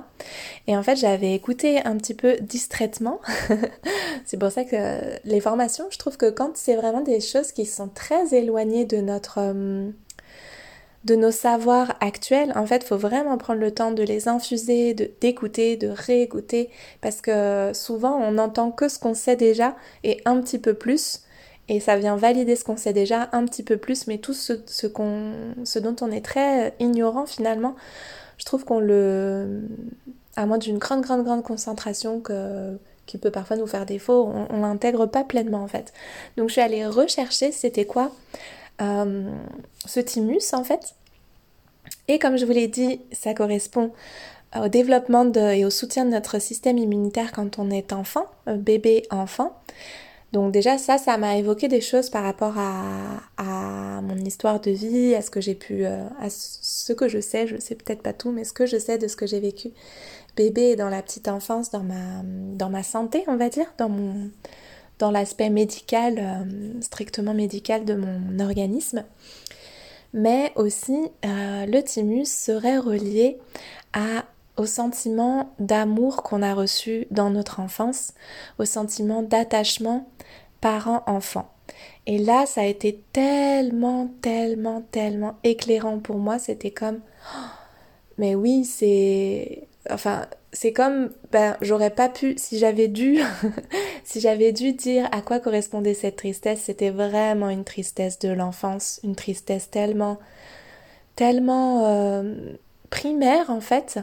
Et 0.68 0.78
en 0.78 0.84
fait, 0.84 0.98
j'avais 0.98 1.34
écouté 1.34 1.84
un 1.86 1.98
petit 1.98 2.14
peu 2.14 2.38
distraitement. 2.42 3.20
c'est 4.26 4.38
pour 4.38 4.52
ça 4.52 4.66
que 4.66 5.18
les 5.26 5.40
formations, 5.40 5.86
je 5.90 5.98
trouve 5.98 6.18
que 6.18 6.30
quand 6.30 6.52
c'est 6.56 6.76
vraiment 6.76 7.02
des 7.02 7.22
choses 7.22 7.52
qui 7.52 7.66
sont 7.66 7.88
très 7.88 8.36
éloignées 8.36 8.86
de 8.86 8.98
notre 8.98 9.40
de 11.10 11.16
nos 11.16 11.32
savoirs 11.32 11.96
actuels, 12.02 12.54
en 12.56 12.68
fait, 12.68 12.84
il 12.84 12.88
faut 12.88 12.98
vraiment 12.98 13.38
prendre 13.40 13.60
le 13.60 13.72
temps 13.72 13.92
de 13.92 14.04
les 14.04 14.28
infuser, 14.28 14.94
d'écouter, 14.94 15.76
de 15.76 15.88
réécouter, 15.88 16.70
parce 17.02 17.20
que 17.20 17.72
souvent 17.74 18.16
on 18.16 18.34
n'entend 18.34 18.70
que 18.70 18.88
ce 18.88 19.00
qu'on 19.00 19.16
sait 19.16 19.36
déjà 19.36 19.76
et 20.04 20.22
un 20.26 20.40
petit 20.40 20.60
peu 20.60 20.76
plus, 20.76 21.22
et 21.68 21.80
ça 21.80 21.98
vient 21.98 22.16
valider 22.16 22.56
ce 22.56 22.64
qu'on 22.64 22.78
sait 22.78 22.94
déjà 22.94 23.28
un 23.32 23.46
petit 23.46 23.64
peu 23.64 23.78
plus, 23.78 24.06
mais 24.06 24.20
tout 24.20 24.34
ce, 24.34 24.54
ce, 24.68 24.88
ce 25.64 25.80
dont 25.80 25.96
on 26.02 26.12
est 26.12 26.24
très 26.24 26.76
ignorant 26.80 27.26
finalement, 27.26 27.76
je 28.38 28.46
trouve 28.46 28.64
qu'on 28.64 28.80
le, 28.80 29.64
à 30.36 30.46
moins 30.46 30.60
d'une 30.60 30.78
grande, 30.78 31.02
grande, 31.02 31.24
grande 31.24 31.44
concentration 31.44 32.22
que, 32.22 32.78
qui 33.08 33.18
peut 33.18 33.32
parfois 33.32 33.58
nous 33.58 33.68
faire 33.68 33.88
défaut, 33.88 34.32
on, 34.32 34.48
on 34.56 34.62
l'intègre 34.62 35.08
pas 35.08 35.24
pleinement 35.24 35.64
en 35.64 35.68
fait. 35.68 35.92
Donc 36.38 36.50
je 36.50 36.54
suis 36.54 36.62
allée 36.62 36.86
rechercher 36.86 37.52
c'était 37.52 37.86
quoi 37.86 38.12
euh, 38.82 39.30
ce 39.86 40.00
thymus 40.00 40.54
en 40.54 40.64
fait. 40.64 40.94
Et 42.08 42.20
comme 42.20 42.38
je 42.38 42.46
vous 42.46 42.52
l'ai 42.52 42.68
dit, 42.68 43.02
ça 43.12 43.34
correspond 43.34 43.92
au 44.56 44.68
développement 44.68 45.32
et 45.32 45.64
au 45.64 45.70
soutien 45.70 46.06
de 46.06 46.10
notre 46.10 46.40
système 46.40 46.78
immunitaire 46.78 47.32
quand 47.32 47.60
on 47.60 47.70
est 47.70 47.94
enfant, 47.94 48.26
euh, 48.48 48.56
bébé 48.56 49.04
enfant. 49.12 49.54
Donc 50.32 50.52
déjà 50.52 50.78
ça, 50.78 50.98
ça 50.98 51.18
m'a 51.18 51.38
évoqué 51.38 51.68
des 51.68 51.82
choses 51.82 52.10
par 52.10 52.24
rapport 52.24 52.54
à, 52.58 54.02
mon 54.02 54.18
histoire 54.18 54.60
de 54.60 54.72
vie, 54.72 55.14
à 55.14 55.22
ce 55.22 55.30
que 55.30 55.42
j'ai 55.42 55.56
pu, 55.56 55.86
euh, 55.86 56.04
à 56.20 56.30
ce 56.30 56.94
que 56.94 57.08
je 57.08 57.20
sais, 57.20 57.48
je 57.48 57.58
sais 57.58 57.76
peut-être 57.76 58.02
pas 58.02 58.14
tout, 58.14 58.32
mais 58.32 58.44
ce 58.44 58.54
que 58.54 58.66
je 58.66 58.78
sais 58.78 58.98
de 58.98 59.08
ce 59.08 59.16
que 59.16 59.28
j'ai 59.28 59.40
vécu 59.40 59.72
bébé 60.36 60.76
dans 60.76 60.90
la 60.90 61.02
petite 61.02 61.28
enfance, 61.28 61.70
dans 61.70 61.84
ma, 61.84 62.24
dans 62.24 62.70
ma 62.70 62.82
santé, 62.82 63.24
on 63.28 63.36
va 63.36 63.50
dire, 63.50 63.66
dans 63.78 63.90
mon, 63.90 64.30
dans 65.00 65.12
l'aspect 65.12 65.50
médical, 65.50 66.16
euh, 66.18 66.82
strictement 66.82 67.34
médical 67.34 67.86
de 67.86 67.96
mon 67.96 68.40
organisme. 68.40 69.04
Mais 70.14 70.52
aussi, 70.56 71.12
euh, 71.26 71.66
le 71.66 71.82
thymus 71.82 72.26
serait 72.26 72.78
relié 72.78 73.38
à, 73.94 74.26
au 74.58 74.66
sentiment 74.66 75.54
d'amour 75.60 76.24
qu'on 76.24 76.42
a 76.42 76.54
reçu 76.54 77.08
dans 77.12 77.30
notre 77.30 77.60
enfance, 77.60 78.14
au 78.58 78.66
sentiment 78.66 79.22
d'attachement 79.22 80.10
parent-enfant. 80.62 81.50
Et 82.08 82.18
là, 82.18 82.46
ça 82.46 82.62
a 82.62 82.66
été 82.66 83.04
tellement, 83.14 84.10
tellement, 84.22 84.82
tellement 84.92 85.36
éclairant 85.44 86.00
pour 86.00 86.18
moi. 86.18 86.40
C'était 86.40 86.72
comme, 86.72 87.02
oh, 87.36 87.48
mais 88.18 88.36
oui, 88.36 88.66
c'est, 88.66 89.68
enfin, 89.90 90.26
c'est 90.52 90.74
comme, 90.74 91.10
ben, 91.32 91.56
j'aurais 91.62 91.92
pas 91.92 92.10
pu, 92.10 92.34
si 92.38 92.58
j'avais 92.58 92.88
dû, 92.88 93.20
si 94.04 94.20
j'avais 94.20 94.52
dû 94.52 94.74
dire 94.74 95.08
à 95.12 95.22
quoi 95.22 95.40
correspondait 95.40 95.94
cette 95.94 96.16
tristesse, 96.16 96.62
c'était 96.64 96.90
vraiment 96.90 97.50
une 97.50 97.64
tristesse 97.64 98.20
de 98.20 98.30
l'enfance, 98.30 99.00
une 99.04 99.16
tristesse 99.16 99.70
tellement, 99.70 100.18
tellement 101.16 101.86
euh, 101.86 102.54
primaire 102.90 103.52
en 103.52 103.62
fait, 103.62 104.00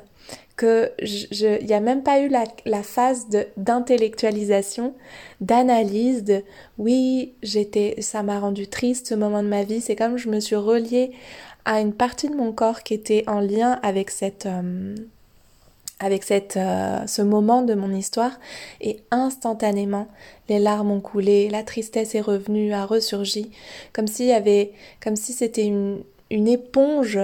que 0.57 0.93
il 1.01 1.67
n'y 1.67 1.75
a 1.75 1.81
même 1.81 2.03
pas 2.03 2.21
eu 2.21 2.29
la, 2.29 2.45
la 2.65 2.83
phase 2.83 3.27
d'intellectualisation, 3.57 4.95
d'analyse, 5.41 6.25
de 6.25 6.43
oui, 6.79 7.35
j'étais, 7.43 7.97
ça 8.01 8.23
m'a 8.23 8.39
rendu 8.39 8.69
triste 8.69 9.09
ce 9.09 9.15
moment 9.15 9.43
de 9.43 9.49
ma 9.49 9.65
vie. 9.65 9.81
C'est 9.81 9.97
comme 9.97 10.17
je 10.17 10.31
me 10.31 10.41
suis 10.41 10.57
reliée 10.57 11.13
à 11.65 11.81
une 11.81 11.93
partie 11.93 12.29
de 12.31 12.37
mon 12.37 12.53
corps 12.53 12.83
qui 12.85 12.95
était 12.95 13.25
en 13.27 13.41
lien 13.41 13.81
avec 13.83 14.11
cette, 14.11 14.47
euh, 14.47 14.95
avec 15.99 16.25
cette, 16.25 16.57
euh, 16.57 17.07
ce 17.07 17.23
moment 17.23 17.63
de 17.63 17.75
mon 17.75 17.93
histoire 17.93 18.39
et 18.81 19.01
instantanément 19.11 20.09
les 20.49 20.59
larmes 20.59 20.91
ont 20.91 21.01
coulé, 21.01 21.49
la 21.49 21.63
tristesse 21.63 22.15
est 22.15 22.21
revenue, 22.21 22.73
a 22.73 22.85
ressurgi, 22.85 23.51
comme 23.93 24.07
s'il 24.07 24.27
y 24.27 24.33
avait, 24.33 24.73
comme 25.03 25.17
si 25.17 25.33
c'était 25.33 25.67
une, 25.67 26.05
éponge 26.31 27.19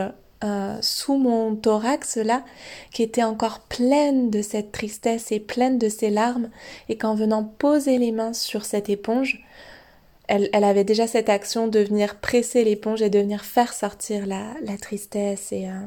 euh, 0.44 0.78
sous 0.80 1.16
mon 1.16 1.54
thorax 1.54 2.16
là 2.16 2.44
qui 2.92 3.02
était 3.02 3.22
encore 3.22 3.60
pleine 3.60 4.30
de 4.30 4.42
cette 4.42 4.72
tristesse 4.72 5.30
et 5.32 5.40
pleine 5.40 5.78
de 5.78 5.88
ces 5.88 6.10
larmes 6.10 6.50
et 6.88 6.96
qu'en 6.96 7.14
venant 7.14 7.44
poser 7.44 7.98
les 7.98 8.12
mains 8.12 8.32
sur 8.32 8.64
cette 8.64 8.88
éponge, 8.88 9.44
elle, 10.28 10.48
avait 10.64 10.84
déjà 10.84 11.06
cette 11.06 11.28
action 11.28 11.68
de 11.68 11.80
venir 11.80 12.16
presser 12.16 12.64
l'éponge 12.64 13.02
et 13.02 13.10
de 13.10 13.18
venir 13.18 13.44
faire 13.44 13.72
sortir 13.72 14.26
la, 14.26 14.54
la 14.62 14.78
tristesse 14.78 15.52
et, 15.52 15.68
euh, 15.68 15.86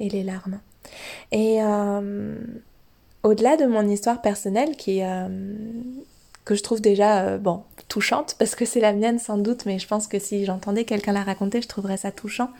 et 0.00 0.08
les 0.08 0.24
larmes. 0.24 0.60
Et 1.32 1.62
euh, 1.62 2.36
au-delà 3.22 3.56
de 3.56 3.66
mon 3.66 3.88
histoire 3.88 4.22
personnelle, 4.22 4.76
qui 4.76 5.02
euh, 5.02 5.28
que 6.44 6.54
je 6.54 6.62
trouve 6.62 6.80
déjà 6.80 7.22
euh, 7.22 7.38
bon 7.38 7.62
touchante 7.88 8.36
parce 8.38 8.54
que 8.54 8.64
c'est 8.64 8.80
la 8.80 8.92
mienne 8.92 9.18
sans 9.18 9.38
doute, 9.38 9.66
mais 9.66 9.78
je 9.78 9.86
pense 9.86 10.06
que 10.06 10.18
si 10.18 10.44
j'entendais 10.44 10.84
quelqu'un 10.84 11.12
la 11.12 11.22
raconter, 11.22 11.60
je 11.60 11.68
trouverais 11.68 11.96
ça 11.96 12.10
touchant. 12.10 12.50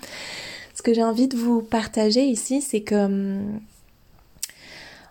Ce 0.75 0.83
que 0.83 0.93
j'ai 0.93 1.05
envie 1.05 1.29
de 1.29 1.37
vous 1.37 1.63
partager 1.63 2.25
ici, 2.25 2.61
c'est 2.61 2.83
que 2.83 3.39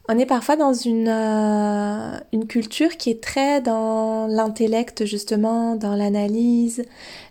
on 0.07 0.17
est 0.17 0.25
parfois 0.25 0.55
dans 0.55 0.74
une, 0.74 1.07
euh, 1.07 2.17
une 2.31 2.47
culture 2.47 2.97
qui 2.97 3.09
est 3.09 3.21
très 3.24 3.62
dans 3.62 4.27
l'intellect 4.27 5.05
justement, 5.05 5.75
dans 5.75 5.95
l'analyse, 5.95 6.83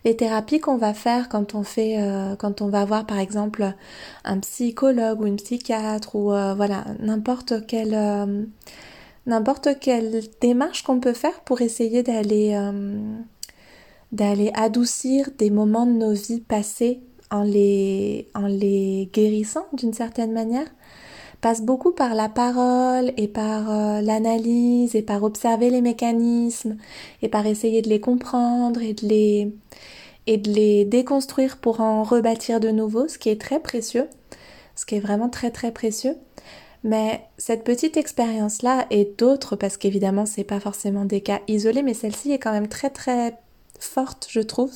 les 0.05 0.17
thérapies 0.17 0.61
qu'on 0.61 0.77
va 0.77 0.95
faire 0.95 1.29
quand 1.29 1.55
on 1.55 1.63
fait, 1.63 1.97
euh, 1.99 2.37
quand 2.37 2.63
on 2.63 2.69
va 2.69 2.85
voir 2.85 3.07
par 3.07 3.19
exemple 3.19 3.73
un 4.25 4.39
psychologue 4.41 5.21
ou 5.21 5.27
une 5.27 5.37
psychiatre 5.37 6.17
ou 6.17 6.33
euh, 6.33 6.55
voilà 6.55 6.85
n'importe 7.01 7.67
quelle 7.67 8.47
n'importe 9.27 9.79
quelle 9.81 10.23
démarche 10.41 10.83
qu'on 10.83 11.01
peut 11.01 11.15
faire 11.15 11.41
pour 11.41 11.61
essayer 11.63 12.03
d'aller 12.03 12.59
d'aller 14.13 14.53
adoucir 14.55 15.31
des 15.39 15.51
moments 15.51 15.87
de 15.87 15.93
nos 15.93 16.13
vies 16.13 16.41
passées 16.41 17.01
en 17.31 17.43
les, 17.43 18.29
en 18.35 18.47
les 18.47 19.11
guérissant 19.13 19.67
d'une 19.73 19.93
certaine 19.93 20.33
manière, 20.33 20.69
passe 21.45 21.61
beaucoup 21.61 21.93
par 21.93 22.15
la 22.15 22.31
parole 22.31 23.13
et 23.19 23.29
par 23.29 23.71
euh, 23.71 24.01
l'analyse 24.01 24.95
et 24.95 25.03
par 25.03 25.23
observer 25.25 25.69
les 25.69 25.83
mécanismes 25.83 26.79
et 27.21 27.29
par 27.29 27.47
essayer 27.47 27.83
de 27.83 27.91
les 27.91 28.01
comprendre 28.01 28.81
et 28.81 28.95
de 28.95 29.07
les, 29.07 29.53
et 30.27 30.39
de 30.39 30.51
les 30.51 30.87
déconstruire 30.87 31.59
pour 31.59 31.83
en 31.83 32.03
rebâtir 32.03 32.61
de 32.61 32.71
nouveau, 32.71 33.09
ce 33.09 33.19
qui 33.19 33.29
est 33.29 33.39
très 33.39 33.61
précieux, 33.61 34.09
ce 34.75 34.87
qui 34.87 34.95
est 34.95 35.01
vraiment 35.01 35.29
très 35.29 35.51
très 35.51 35.71
précieux. 35.71 36.17
Mais 36.83 37.21
cette 37.37 37.63
petite 37.63 37.99
expérience-là 37.99 38.87
et 38.89 39.13
d'autres, 39.19 39.55
parce 39.55 39.77
qu'évidemment 39.77 40.25
c'est 40.25 40.45
pas 40.45 40.61
forcément 40.61 41.05
des 41.05 41.21
cas 41.21 41.43
isolés, 41.47 41.83
mais 41.83 41.93
celle-ci 41.93 42.33
est 42.33 42.39
quand 42.39 42.53
même 42.53 42.69
très 42.69 42.89
très 42.89 43.37
forte, 43.85 44.27
je 44.31 44.41
trouve, 44.41 44.73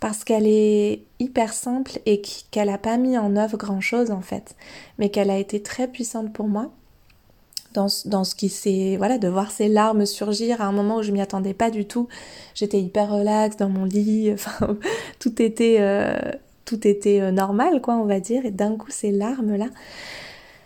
parce 0.00 0.24
qu'elle 0.24 0.46
est 0.46 1.02
hyper 1.18 1.52
simple 1.52 2.00
et 2.06 2.22
qu'elle 2.50 2.68
n'a 2.68 2.78
pas 2.78 2.96
mis 2.96 3.16
en 3.16 3.36
œuvre 3.36 3.56
grand-chose 3.56 4.10
en 4.10 4.20
fait, 4.20 4.56
mais 4.98 5.10
qu'elle 5.10 5.30
a 5.30 5.38
été 5.38 5.62
très 5.62 5.88
puissante 5.88 6.32
pour 6.32 6.48
moi. 6.48 6.70
Dans, 7.74 7.86
dans 8.04 8.22
ce 8.24 8.34
qui 8.34 8.50
s'est 8.50 8.96
voilà 8.98 9.16
de 9.16 9.28
voir 9.28 9.50
ces 9.50 9.66
larmes 9.66 10.04
surgir 10.04 10.60
à 10.60 10.66
un 10.66 10.72
moment 10.72 10.96
où 10.96 11.02
je 11.02 11.10
m'y 11.10 11.22
attendais 11.22 11.54
pas 11.54 11.70
du 11.70 11.86
tout 11.86 12.06
j'étais 12.52 12.78
hyper 12.78 13.10
relax 13.10 13.56
dans 13.56 13.70
mon 13.70 13.86
lit 13.86 14.30
enfin 14.34 14.76
tout 15.18 15.40
était 15.40 15.78
euh, 15.80 16.12
tout 16.66 16.86
était 16.86 17.22
euh, 17.22 17.30
normal 17.30 17.80
quoi 17.80 17.94
on 17.94 18.04
va 18.04 18.20
dire 18.20 18.44
et 18.44 18.50
d'un 18.50 18.76
coup 18.76 18.90
ces 18.90 19.10
larmes 19.10 19.56
là 19.56 19.68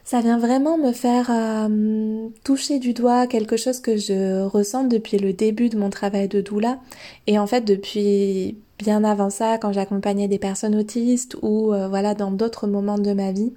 ça 0.06 0.20
vient 0.20 0.38
vraiment 0.38 0.78
me 0.78 0.92
faire 0.92 1.30
euh, 1.30 2.28
toucher 2.44 2.78
du 2.78 2.94
doigt 2.94 3.26
quelque 3.26 3.56
chose 3.56 3.80
que 3.80 3.96
je 3.96 4.44
ressens 4.44 4.84
depuis 4.84 5.18
le 5.18 5.32
début 5.32 5.68
de 5.68 5.76
mon 5.76 5.90
travail 5.90 6.28
de 6.28 6.40
doula. 6.40 6.78
Et 7.26 7.40
en 7.40 7.48
fait 7.48 7.62
depuis 7.62 8.56
bien 8.78 9.02
avant 9.02 9.30
ça 9.30 9.58
quand 9.58 9.72
j'accompagnais 9.72 10.28
des 10.28 10.38
personnes 10.38 10.76
autistes 10.76 11.36
ou 11.42 11.74
euh, 11.74 11.88
voilà 11.88 12.14
dans 12.14 12.30
d'autres 12.30 12.68
moments 12.68 12.98
de 12.98 13.12
ma 13.12 13.32
vie 13.32 13.52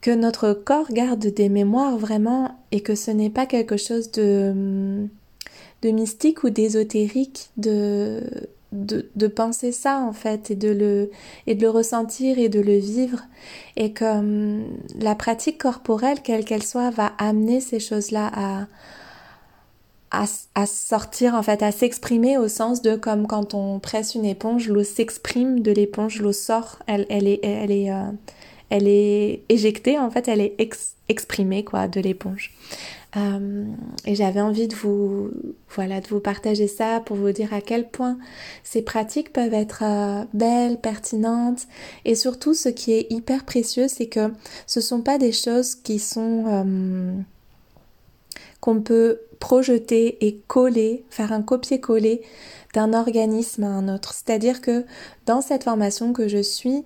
que 0.00 0.12
notre 0.12 0.52
corps 0.52 0.92
garde 0.92 1.26
des 1.26 1.48
mémoires 1.48 1.98
vraiment 1.98 2.56
et 2.70 2.80
que 2.80 2.94
ce 2.94 3.10
n'est 3.10 3.28
pas 3.28 3.46
quelque 3.46 3.76
chose 3.76 4.12
de 4.12 5.08
de 5.82 5.90
mystique 5.90 6.44
ou 6.44 6.50
d'ésotérique 6.50 7.50
de 7.56 8.22
de, 8.72 9.26
penser 9.26 9.72
ça 9.72 9.98
en 9.98 10.12
fait 10.12 10.50
et 10.50 10.54
de 10.54 10.68
le 10.68 11.10
et 11.46 11.54
de 11.54 11.62
le 11.62 11.70
ressentir 11.70 12.38
et 12.38 12.48
de 12.48 12.60
le 12.60 12.76
vivre. 12.76 13.20
Et 13.76 13.92
comme 13.92 14.64
la 14.98 15.14
pratique 15.14 15.58
corporelle 15.58 16.20
quelle 16.22 16.44
qu'elle 16.44 16.62
soit 16.62 16.90
va 16.90 17.12
amener 17.18 17.60
ces 17.60 17.80
choses 17.80 18.10
là 18.10 18.30
à 18.34 18.66
à, 20.12 20.66
sortir 20.66 21.34
en 21.36 21.42
fait 21.42 21.62
à 21.62 21.70
s'exprimer 21.70 22.36
au 22.36 22.48
sens 22.48 22.82
de 22.82 22.96
comme 22.96 23.28
quand 23.28 23.54
on 23.54 23.78
presse 23.78 24.16
une 24.16 24.24
éponge 24.24 24.68
l'eau 24.68 24.82
s'exprime 24.82 25.60
de 25.60 25.70
l'éponge 25.70 26.20
l'eau 26.20 26.32
sort. 26.32 26.80
Elle 26.86 27.06
elle 27.08 27.28
est 27.28 27.40
elle 27.42 27.70
est 27.70 27.92
euh, 27.92 28.10
elle 28.70 28.88
est 28.88 29.42
éjectée 29.48 29.98
en 29.98 30.10
fait 30.10 30.26
elle 30.28 30.40
est 30.40 30.56
exprimée 31.08 31.64
quoi 31.64 31.86
de 31.86 32.00
l'éponge 32.00 32.52
euh, 33.16 33.64
et 34.06 34.14
j'avais 34.14 34.40
envie 34.40 34.68
de 34.68 34.74
vous, 34.74 35.30
voilà, 35.74 36.00
de 36.00 36.06
vous 36.08 36.20
partager 36.20 36.68
ça 36.68 37.00
pour 37.00 37.16
vous 37.16 37.32
dire 37.32 37.52
à 37.52 37.60
quel 37.60 37.88
point 37.88 38.18
ces 38.62 38.82
pratiques 38.82 39.32
peuvent 39.32 39.54
être 39.54 39.82
euh, 39.82 40.24
belles, 40.32 40.78
pertinentes, 40.80 41.66
et 42.04 42.14
surtout 42.14 42.54
ce 42.54 42.68
qui 42.68 42.92
est 42.92 43.06
hyper 43.10 43.44
précieux, 43.44 43.88
c'est 43.88 44.06
que 44.06 44.32
ce 44.66 44.80
sont 44.80 45.02
pas 45.02 45.18
des 45.18 45.32
choses 45.32 45.74
qui 45.74 45.98
sont 45.98 46.44
euh, 46.46 47.12
qu'on 48.60 48.80
peut 48.80 49.20
projeter 49.40 50.24
et 50.26 50.36
coller, 50.46 51.04
faire 51.10 51.32
un 51.32 51.42
copier-coller 51.42 52.22
d'un 52.74 52.92
organisme 52.92 53.64
à 53.64 53.68
un 53.68 53.92
autre. 53.92 54.14
C'est-à-dire 54.14 54.60
que 54.60 54.84
dans 55.26 55.40
cette 55.40 55.64
formation 55.64 56.12
que 56.12 56.28
je 56.28 56.42
suis, 56.42 56.84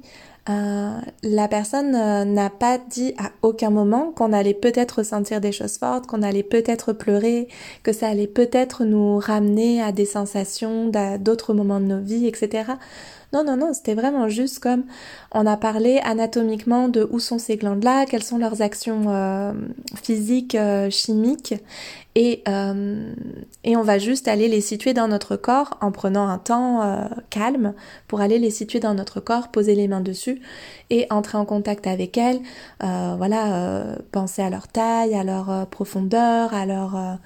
euh, 0.51 1.01
la 1.23 1.49
personne 1.49 1.95
euh, 1.95 2.25
n'a 2.27 2.51
pas 2.51 2.77
dit 2.77 3.15
à 3.17 3.31
aucun 3.41 3.71
moment 3.71 4.13
qu'on 4.13 4.33
allait 4.35 4.53
peut-être 4.53 4.99
ressentir 4.99 5.41
des 5.41 5.53
choses 5.53 5.79
fortes, 5.79 6.07
qu'on 6.07 6.23
allait 6.23 6.43
peut-être 6.43 6.93
pleurer, 6.93 7.49
que 7.83 7.93
ça 7.93 8.09
allait 8.09 8.27
peut-être 8.27 8.85
nous 8.85 9.19
ramener 9.19 9.83
à 9.83 9.91
des 9.91 10.05
sensations 10.05 10.91
d'autres 11.19 11.55
moments 11.55 11.81
de 11.81 11.87
nos 11.87 12.01
vies, 12.01 12.27
etc. 12.27 12.73
Non, 13.35 13.43
non, 13.43 13.57
non, 13.57 13.73
c'était 13.75 13.95
vraiment 13.95 14.29
juste 14.29 14.61
comme 14.61 14.85
on 15.33 15.45
a 15.45 15.57
parlé 15.57 15.99
anatomiquement 16.05 16.89
de 16.89 17.09
où 17.11 17.19
sont 17.19 17.41
ces 17.41 17.57
glandes-là, 17.57 18.07
quelles 18.07 18.23
sont 18.23 18.39
leurs 18.39 18.63
actions 18.63 19.07
euh, 19.09 19.53
physiques, 20.01 20.55
euh, 20.55 20.89
chimiques, 20.89 21.55
euh, 22.17 23.13
et 23.65 23.77
on 23.77 23.83
va 23.83 23.99
juste 23.99 24.29
aller 24.29 24.47
les 24.47 24.61
situer 24.61 24.95
dans 24.95 25.09
notre 25.09 25.35
corps 25.35 25.77
en 25.81 25.91
prenant 25.91 26.29
un 26.29 26.39
temps 26.39 27.09
calme 27.29 27.75
pour 28.07 28.21
aller 28.21 28.39
les 28.39 28.51
situer 28.51 28.79
dans 28.79 28.95
notre 28.95 29.19
corps, 29.19 29.49
poser 29.49 29.75
les 29.75 29.89
mains 29.89 30.01
dessus 30.01 30.41
et 30.91 31.09
entrer 31.11 31.37
en 31.37 31.45
contact 31.45 31.89
avec 31.89 32.17
elles, 32.17 32.39
voilà, 32.81 33.97
penser 34.13 34.43
à 34.43 34.51
leur 34.51 34.69
taille, 34.69 35.17
à 35.17 35.25
leur 35.25 35.67
profondeur, 35.67 36.55
à 36.55 36.67
leur 36.67 37.19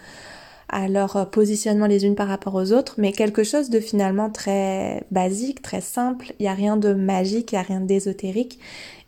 à 0.68 0.88
leur 0.88 1.30
positionnement 1.30 1.86
les 1.86 2.04
unes 2.04 2.14
par 2.14 2.28
rapport 2.28 2.54
aux 2.54 2.72
autres, 2.72 2.94
mais 2.98 3.12
quelque 3.12 3.44
chose 3.44 3.70
de 3.70 3.80
finalement 3.80 4.30
très 4.30 5.04
basique, 5.10 5.62
très 5.62 5.80
simple. 5.80 6.32
Il 6.38 6.42
n'y 6.42 6.48
a 6.48 6.54
rien 6.54 6.76
de 6.76 6.92
magique, 6.92 7.52
il 7.52 7.54
n'y 7.54 7.60
a 7.60 7.62
rien 7.62 7.80
d'ésotérique. 7.80 8.58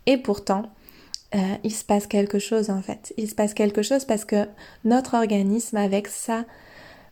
Et 0.05 0.17
pourtant, 0.17 0.63
euh, 1.33 1.55
il 1.63 1.71
se 1.71 1.85
passe 1.85 2.07
quelque 2.07 2.39
chose 2.39 2.69
en 2.69 2.81
fait. 2.81 3.13
Il 3.17 3.29
se 3.29 3.35
passe 3.35 3.53
quelque 3.53 3.81
chose 3.81 4.05
parce 4.05 4.25
que 4.25 4.47
notre 4.83 5.15
organisme, 5.15 5.77
avec 5.77 6.07
sa 6.07 6.45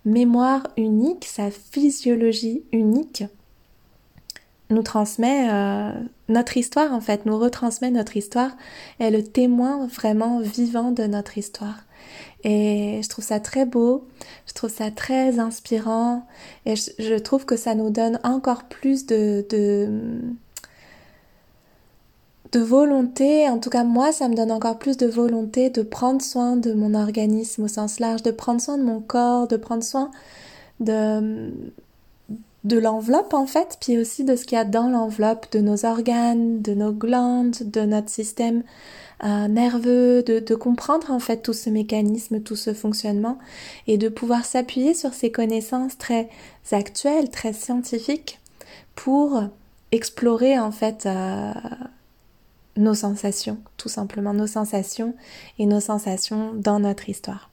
mémoire 0.05 0.67
unique, 0.77 1.25
sa 1.25 1.51
physiologie 1.51 2.63
unique, 2.71 3.23
nous 4.69 4.83
transmet 4.83 5.49
euh, 5.49 5.91
notre 6.27 6.57
histoire 6.57 6.93
en 6.93 7.01
fait, 7.01 7.25
nous 7.25 7.37
retransmet 7.37 7.91
notre 7.91 8.17
histoire, 8.17 8.51
est 8.99 9.11
le 9.11 9.23
témoin 9.23 9.87
vraiment 9.87 10.39
vivant 10.41 10.91
de 10.91 11.03
notre 11.03 11.37
histoire. 11.37 11.77
Et 12.43 13.01
je 13.03 13.09
trouve 13.09 13.25
ça 13.25 13.39
très 13.39 13.65
beau, 13.65 14.07
je 14.47 14.53
trouve 14.53 14.69
ça 14.69 14.91
très 14.91 15.39
inspirant. 15.39 16.25
Et 16.65 16.75
je, 16.75 17.17
trouve 17.17 17.45
que 17.45 17.57
ça 17.57 17.75
nous 17.75 17.89
donne 17.89 18.19
encore 18.23 18.63
plus 18.63 19.05
de, 19.05 19.45
de, 19.49 20.21
de 22.51 22.59
volonté, 22.59 23.49
en 23.49 23.59
tout 23.59 23.69
cas 23.69 23.83
moi 23.83 24.11
ça 24.11 24.29
me 24.29 24.35
donne 24.35 24.51
encore 24.51 24.79
plus 24.79 24.97
de 24.97 25.07
volonté 25.07 25.69
de 25.69 25.81
prendre 25.81 26.21
soin 26.21 26.55
de 26.55 26.73
mon 26.73 26.93
organisme 26.93 27.63
au 27.63 27.67
sens 27.67 27.99
large, 27.99 28.23
de 28.23 28.31
prendre 28.31 28.61
soin 28.61 28.77
de 28.77 28.83
mon 28.83 29.01
corps, 29.01 29.47
de 29.47 29.57
prendre 29.57 29.83
soin 29.83 30.09
de, 30.79 31.51
de 32.63 32.77
l'enveloppe 32.77 33.33
en 33.33 33.45
fait, 33.45 33.77
puis 33.79 33.97
aussi 33.97 34.23
de 34.23 34.35
ce 34.35 34.45
qu'il 34.45 34.57
y 34.57 34.61
a 34.61 34.65
dans 34.65 34.89
l'enveloppe, 34.89 35.51
de 35.51 35.59
nos 35.59 35.85
organes, 35.85 36.61
de 36.61 36.73
nos 36.73 36.91
glandes, 36.91 37.57
de 37.61 37.81
notre 37.81 38.09
système 38.09 38.63
euh, 39.23 39.49
nerveux, 39.49 40.23
de, 40.23 40.55
comprendre 40.55 41.11
en 41.11 41.19
fait 41.19 41.41
tout 41.41 41.53
ce 41.53 41.69
mécanisme, 41.69 42.41
tout 42.41 42.55
ce 42.55 42.73
fonctionnement 42.73 43.37
et 43.85 43.97
de 43.97 44.07
pouvoir 44.07 44.45
s'appuyer 44.45 44.93
sur 44.93 45.13
ces 45.13 45.29
connaissances 45.29 45.97
très 45.97 46.29
actuelles, 46.71 47.29
très 47.29 47.51
scientifiques 47.51 48.39
pour 48.95 49.43
explorer 49.91 50.57
en 50.57 50.71
fait 50.71 51.05
euh, 51.05 51.51
nos 52.77 52.93
sensations, 52.93 53.57
tout 53.75 53.89
simplement 53.89 54.33
nos 54.33 54.47
sensations 54.47 55.13
et 55.57 55.65
nos 55.65 55.81
sensations 55.81 56.53
dans 56.53 56.79
notre 56.79 57.09
histoire. 57.09 57.49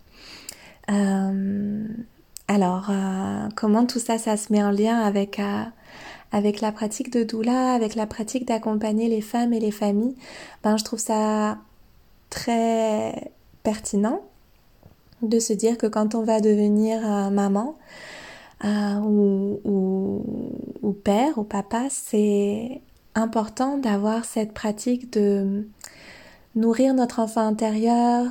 Euh, 0.91 1.85
alors, 2.47 2.93
comment 3.57 3.87
tout 3.87 3.99
ça, 3.99 4.19
ça 4.19 4.37
se 4.37 4.53
met 4.53 4.63
en 4.63 4.71
lien 4.71 5.01
avec 5.01 5.41
avec 6.33 6.61
la 6.61 6.73
pratique 6.73 7.11
de 7.11 7.23
doula, 7.23 7.75
avec 7.75 7.95
la 7.95 8.07
pratique 8.07 8.47
d'accompagner 8.47 9.09
les 9.09 9.21
femmes 9.21 9.53
et 9.53 9.61
les 9.61 9.71
familles, 9.71 10.17
ben 10.63 10.77
je 10.77 10.85
trouve 10.85 10.99
ça 10.99 11.59
très 12.31 13.33
pertinent 13.63 14.23
de 15.23 15.39
se 15.39 15.53
dire 15.53 15.79
que 15.79 15.87
quand 15.87 16.15
on 16.15 16.23
va 16.23 16.41
devenir 16.41 16.99
euh, 17.05 17.31
maman 17.31 17.77
euh, 18.65 18.95
ou, 19.01 20.23
ou, 20.83 20.93
père 20.93 21.39
ou 21.39 21.45
papa, 21.45 21.87
c'est 21.91 22.81
important 23.15 23.79
d'avoir 23.79 24.25
cette 24.25 24.53
pratique 24.53 25.13
de 25.13 25.67
nourrir 26.57 26.95
notre 26.95 27.21
enfant 27.21 27.47
intérieur, 27.47 28.27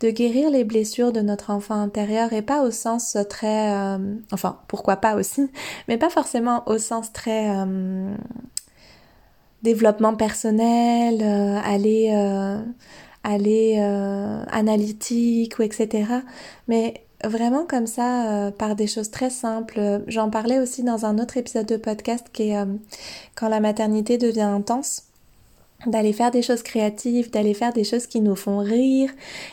de 0.00 0.10
guérir 0.10 0.50
les 0.50 0.64
blessures 0.64 1.12
de 1.12 1.20
notre 1.20 1.50
enfant 1.50 1.74
intérieur 1.74 2.32
et 2.32 2.42
pas 2.42 2.62
au 2.62 2.70
sens 2.70 3.16
très... 3.28 3.72
Euh, 3.74 3.98
enfin, 4.32 4.60
pourquoi 4.68 4.96
pas 4.96 5.16
aussi, 5.16 5.50
mais 5.88 5.98
pas 5.98 6.10
forcément 6.10 6.62
au 6.66 6.78
sens 6.78 7.12
très... 7.12 7.50
Euh, 7.50 8.14
développement 9.62 10.14
personnel, 10.14 11.20
euh, 11.22 11.58
aller... 11.64 12.10
aller 13.24 13.78
analytique 14.50 15.58
ou 15.58 15.62
etc. 15.62 16.04
Mais 16.68 17.04
vraiment 17.24 17.66
comme 17.66 17.86
ça, 17.86 18.50
par 18.56 18.74
des 18.76 18.86
choses 18.86 19.10
très 19.10 19.28
simples. 19.28 20.02
J'en 20.06 20.30
parlais 20.30 20.58
aussi 20.58 20.82
dans 20.82 21.04
un 21.04 21.18
autre 21.18 21.36
épisode 21.36 21.66
de 21.66 21.76
podcast 21.76 22.28
qui 22.32 22.50
est 22.50 22.64
quand 23.34 23.48
la 23.48 23.60
maternité 23.60 24.16
devient 24.16 24.40
intense 24.40 25.09
d'aller 25.86 26.12
faire 26.12 26.30
des 26.30 26.42
choses 26.42 26.62
créatives, 26.62 27.30
d'aller 27.30 27.54
faire 27.54 27.72
des 27.72 27.84
choses 27.84 28.06
qui 28.06 28.20
nous 28.20 28.36
font 28.36 28.58
rire. 28.58 29.10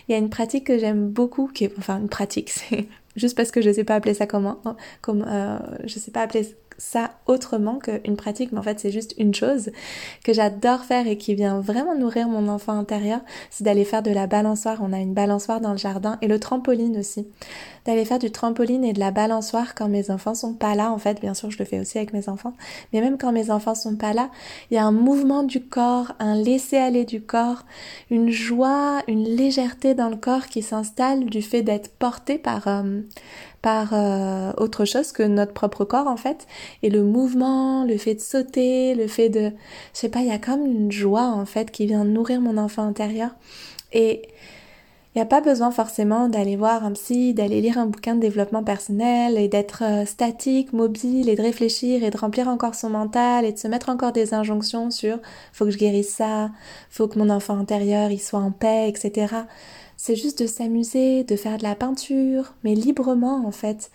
Il 0.08 0.12
y 0.12 0.16
a 0.16 0.18
une 0.18 0.30
pratique 0.30 0.66
que 0.66 0.78
j'aime 0.78 1.10
beaucoup, 1.10 1.48
qui 1.48 1.66
est, 1.66 1.74
enfin 1.78 2.00
une 2.00 2.10
pratique, 2.10 2.50
c'est 2.56 2.88
juste 3.16 3.36
parce 3.36 3.52
que 3.52 3.62
je 3.62 3.72
sais 3.72 3.84
pas 3.84 3.96
appeler 3.96 4.14
ça 4.14 4.28
comment, 4.28 4.60
comme, 5.02 5.26
euh, 5.28 5.58
je 5.86 6.00
sais 6.00 6.12
pas 6.12 6.22
appeler 6.22 6.48
ça 6.78 7.12
autrement 7.26 7.80
qu'une 7.80 8.16
pratique, 8.16 8.52
mais 8.52 8.60
en 8.60 8.64
fait 8.64 8.80
c'est 8.80 8.92
juste 8.92 9.16
une 9.18 9.34
chose 9.34 9.72
que 10.24 10.34
j'adore 10.34 10.84
faire 10.84 11.08
et 11.08 11.18
qui 11.18 11.36
vient 11.36 11.60
vraiment 11.60 11.96
nourrir 11.96 12.28
mon 12.28 12.48
enfant 12.48 12.74
intérieur, 12.74 13.20
c'est 13.50 13.64
d'aller 13.64 13.86
faire 13.86 14.04
de 14.04 14.12
la 14.12 14.28
balançoire. 14.28 14.80
On 14.82 14.94
a 14.94 15.00
une 15.00 15.14
balançoire 15.14 15.62
dans 15.62 15.72
le 15.72 15.78
jardin 15.78 16.18
et 16.22 16.28
le 16.28 16.40
trampoline 16.40 16.98
aussi. 16.98 17.28
D'aller 17.86 18.06
faire 18.06 18.20
du 18.20 18.32
trampoline 18.32 18.84
et 18.84 18.94
de 18.94 19.00
la 19.00 19.12
balançoire 19.12 19.74
quand 19.74 19.88
mes 19.88 20.12
enfants 20.12 20.36
sont 20.36 20.54
pas 20.54 20.76
là. 20.76 20.92
En 20.92 20.98
fait, 20.98 21.22
bien 21.22 21.34
sûr, 21.34 21.50
je 21.50 21.58
le 21.58 21.66
fais 21.66 21.80
aussi 21.80 21.98
avec 21.98 22.14
mes 22.14 22.30
enfants, 22.30 22.54
mais 22.92 23.02
même 23.02 23.18
quand 23.18 23.32
mes 23.32 23.50
enfants 23.50 23.76
sont 23.76 23.96
pas 23.96 24.14
là, 24.14 24.30
il 24.70 24.76
y 24.76 24.78
a 24.78 24.86
un 24.86 24.92
mouvement 24.92 25.44
du 25.44 25.62
corps, 25.62 26.14
un 26.20 26.36
laisser 26.36 26.78
aller 26.78 27.06
du 27.06 27.22
corps, 27.22 27.64
une 28.10 28.30
joie, 28.30 29.02
une 29.08 29.24
légèreté 29.24 29.94
dans 29.94 30.10
le 30.10 30.18
corps 30.18 30.48
qui 30.48 30.62
s'installe 30.62 31.26
du 31.26 31.42
fait 31.42 31.62
d'être 31.62 31.90
porté 31.90 32.38
par 32.38 32.68
euh, 32.68 33.02
par 33.62 33.90
euh, 33.94 34.52
autre 34.58 34.86
chose 34.86 35.12
que 35.12 35.24
notre 35.24 35.54
propre 35.54 35.86
corps 35.86 36.08
en 36.08 36.18
fait. 36.18 36.48
Et 36.84 36.90
le 36.90 37.04
mouvement, 37.04 37.84
le 37.84 37.98
fait 37.98 38.16
de 38.16 38.22
sauter, 38.22 38.96
le 38.96 39.08
fait 39.08 39.30
de... 39.30 39.52
Je 39.94 40.00
sais 40.00 40.10
pas, 40.10 40.20
il 40.20 40.28
y 40.28 40.32
a 40.32 40.38
comme 40.38 40.66
une 40.66 40.92
joie 40.92 41.28
en 41.28 41.46
fait 41.46 41.72
qui 41.72 41.86
vient 41.86 42.04
nourrir 42.04 42.42
mon 42.42 42.58
enfant 42.58 42.84
intérieur. 42.84 43.32
Et 43.94 44.24
il 45.18 45.20
n'y 45.20 45.24
a 45.24 45.26
pas 45.26 45.42
besoin 45.42 45.72
forcément 45.72 46.30
d'aller 46.30 46.56
voir 46.56 46.86
un 46.86 46.92
psy, 46.92 47.34
d'aller 47.34 47.60
lire 47.60 47.80
un 47.80 47.88
bouquin 47.88 48.14
de 48.14 48.20
développement 48.20 48.64
personnel 48.64 49.40
et 49.40 49.48
d'être 49.48 49.82
euh, 49.84 50.06
statique, 50.06 50.74
mobile 50.74 51.28
et 51.28 51.36
de 51.36 51.42
réfléchir 51.42 52.04
et 52.04 52.12
de 52.12 52.18
remplir 52.18 52.48
encore 52.48 52.76
son 52.76 52.92
mental 52.92 53.44
et 53.44 53.52
de 53.52 53.58
se 53.58 53.68
mettre 53.68 53.90
encore 53.90 54.12
des 54.12 54.36
injonctions 54.36 54.92
sur 54.92 55.18
faut 55.54 55.66
que 55.66 55.72
je 55.72 55.80
guérisse 55.80 56.14
ça, 56.14 56.52
faut 56.92 57.08
que 57.08 57.18
mon 57.18 57.32
enfant 57.32 57.58
intérieur 57.58 58.12
il 58.12 58.20
soit 58.20 58.40
en 58.40 58.52
paix, 58.52 58.88
etc 58.90 59.28
c'est 59.98 60.16
juste 60.16 60.42
de 60.42 60.48
s'amuser, 60.48 61.24
de 61.24 61.36
faire 61.36 61.58
de 61.58 61.64
la 61.64 61.76
peinture, 61.76 62.54
mais 62.64 62.76
librement 62.76 63.46
en 63.46 63.52
fait. 63.52 63.92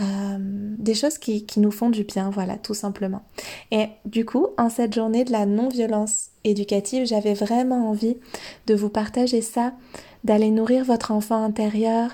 Euh, 0.00 0.36
des 0.78 0.94
choses 0.94 1.18
qui, 1.18 1.44
nous 1.56 1.72
font 1.72 1.90
du 1.90 2.04
bien, 2.04 2.30
voilà, 2.30 2.56
tout 2.56 2.74
simplement. 2.74 3.22
Et 3.72 3.88
du 4.04 4.24
coup, 4.24 4.46
en 4.56 4.70
cette 4.70 4.94
journée 4.94 5.24
de 5.24 5.32
la 5.32 5.44
non-violence 5.44 6.28
éducative, 6.44 7.04
j'avais 7.04 7.34
vraiment 7.34 7.90
envie 7.90 8.16
de 8.68 8.76
vous 8.76 8.90
partager 8.90 9.40
ça, 9.40 9.72
d'aller 10.22 10.52
nourrir 10.52 10.84
votre 10.84 11.10
enfant 11.10 11.42
intérieur 11.42 12.12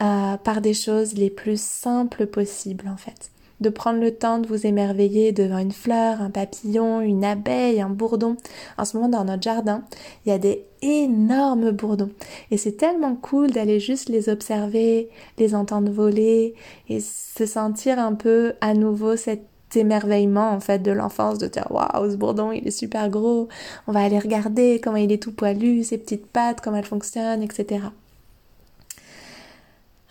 euh, 0.00 0.36
par 0.36 0.60
des 0.60 0.74
choses 0.74 1.14
les 1.14 1.30
plus 1.30 1.60
simples 1.60 2.28
possibles, 2.28 2.86
en 2.86 2.96
fait 2.96 3.32
de 3.60 3.68
prendre 3.68 4.00
le 4.00 4.14
temps 4.14 4.38
de 4.38 4.46
vous 4.46 4.66
émerveiller 4.66 5.32
devant 5.32 5.58
une 5.58 5.72
fleur, 5.72 6.20
un 6.20 6.30
papillon, 6.30 7.00
une 7.00 7.24
abeille, 7.24 7.80
un 7.80 7.88
bourdon. 7.88 8.36
En 8.78 8.84
ce 8.84 8.96
moment, 8.96 9.08
dans 9.08 9.24
notre 9.24 9.42
jardin, 9.42 9.82
il 10.24 10.30
y 10.30 10.32
a 10.32 10.38
des 10.38 10.64
énormes 10.82 11.70
bourdons. 11.70 12.10
Et 12.50 12.56
c'est 12.56 12.76
tellement 12.76 13.16
cool 13.16 13.50
d'aller 13.50 13.80
juste 13.80 14.08
les 14.08 14.28
observer, 14.28 15.08
les 15.38 15.54
entendre 15.54 15.90
voler 15.90 16.54
et 16.88 17.00
se 17.00 17.46
sentir 17.46 17.98
un 17.98 18.14
peu 18.14 18.54
à 18.60 18.74
nouveau 18.74 19.16
cet 19.16 19.42
émerveillement 19.74 20.52
en 20.52 20.60
fait 20.60 20.78
de 20.78 20.92
l'enfance 20.92 21.38
de 21.38 21.48
dire 21.48 21.66
waouh 21.70 22.10
ce 22.10 22.16
bourdon 22.16 22.52
il 22.52 22.66
est 22.66 22.70
super 22.70 23.10
gros 23.10 23.48
on 23.86 23.92
va 23.92 24.04
aller 24.04 24.18
regarder 24.18 24.80
comment 24.82 24.96
il 24.96 25.12
est 25.12 25.22
tout 25.22 25.32
poilu 25.32 25.82
ses 25.82 25.98
petites 25.98 26.26
pattes 26.26 26.60
comment 26.62 26.76
elles 26.76 26.84
fonctionnent 26.84 27.42
etc 27.42 27.80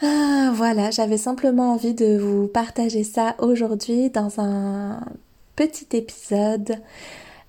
ah, 0.02 0.52
voilà, 0.54 0.92
j'avais 0.92 1.18
simplement 1.18 1.74
envie 1.74 1.94
de 1.94 2.18
vous 2.18 2.48
partager 2.48 3.04
ça 3.04 3.36
aujourd'hui 3.40 4.10
dans 4.10 4.40
un 4.40 5.00
petit 5.56 5.88
épisode. 5.96 6.78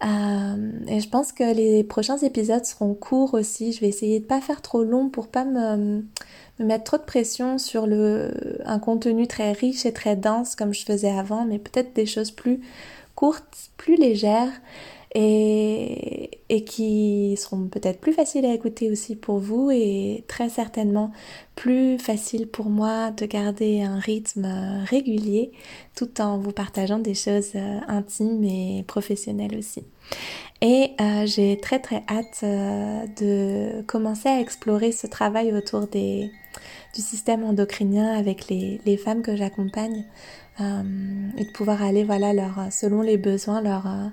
Euh, 0.04 0.70
et 0.88 1.00
je 1.00 1.08
pense 1.08 1.32
que 1.32 1.54
les 1.54 1.82
prochains 1.82 2.18
épisodes 2.18 2.64
seront 2.64 2.94
courts 2.94 3.34
aussi. 3.34 3.72
Je 3.72 3.80
vais 3.80 3.88
essayer 3.88 4.20
de 4.20 4.24
pas 4.24 4.40
faire 4.40 4.62
trop 4.62 4.84
long 4.84 5.08
pour 5.08 5.28
pas 5.28 5.44
me, 5.44 6.04
me 6.58 6.64
mettre 6.64 6.84
trop 6.84 6.98
de 6.98 7.02
pression 7.02 7.58
sur 7.58 7.86
le, 7.86 8.32
un 8.64 8.78
contenu 8.78 9.26
très 9.26 9.52
riche 9.52 9.86
et 9.86 9.92
très 9.92 10.14
dense 10.14 10.54
comme 10.54 10.74
je 10.74 10.84
faisais 10.84 11.10
avant, 11.10 11.46
mais 11.46 11.58
peut-être 11.58 11.94
des 11.94 12.06
choses 12.06 12.30
plus 12.30 12.60
courtes, 13.14 13.70
plus 13.76 13.96
légères 13.96 14.52
et, 15.18 16.64
qui 16.66 17.36
seront 17.38 17.68
peut-être 17.68 18.00
plus 18.00 18.12
faciles 18.12 18.44
à 18.44 18.52
écouter 18.52 18.90
aussi 18.90 19.16
pour 19.16 19.38
vous 19.38 19.70
et 19.70 20.24
très 20.28 20.48
certainement 20.48 21.10
plus 21.54 21.98
faciles 21.98 22.46
pour 22.46 22.66
moi 22.66 23.10
de 23.12 23.24
garder 23.24 23.82
un 23.82 23.98
rythme 23.98 24.46
régulier 24.84 25.52
tout 25.94 26.20
en 26.20 26.38
vous 26.38 26.52
partageant 26.52 26.98
des 26.98 27.14
choses 27.14 27.52
euh, 27.54 27.78
intimes 27.88 28.44
et 28.44 28.84
professionnelles 28.86 29.56
aussi. 29.56 29.84
Et 30.60 30.90
euh, 31.00 31.26
j'ai 31.26 31.58
très 31.60 31.78
très 31.78 32.02
hâte 32.08 32.40
euh, 32.42 33.06
de 33.18 33.82
commencer 33.82 34.28
à 34.28 34.40
explorer 34.40 34.92
ce 34.92 35.06
travail 35.06 35.52
autour 35.52 35.86
du 35.86 36.30
système 36.94 37.44
endocrinien 37.44 38.12
avec 38.12 38.48
les 38.48 38.96
femmes 38.96 39.22
que 39.22 39.36
j'accompagne 39.36 40.04
euh, 40.60 40.82
et 41.36 41.44
de 41.44 41.50
pouvoir 41.50 41.82
aller 41.82 42.02
voilà 42.04 42.32
leur 42.32 42.68
selon 42.70 43.02
les 43.02 43.18
besoins 43.18 43.60
leur 43.60 43.86
euh, 43.86 44.08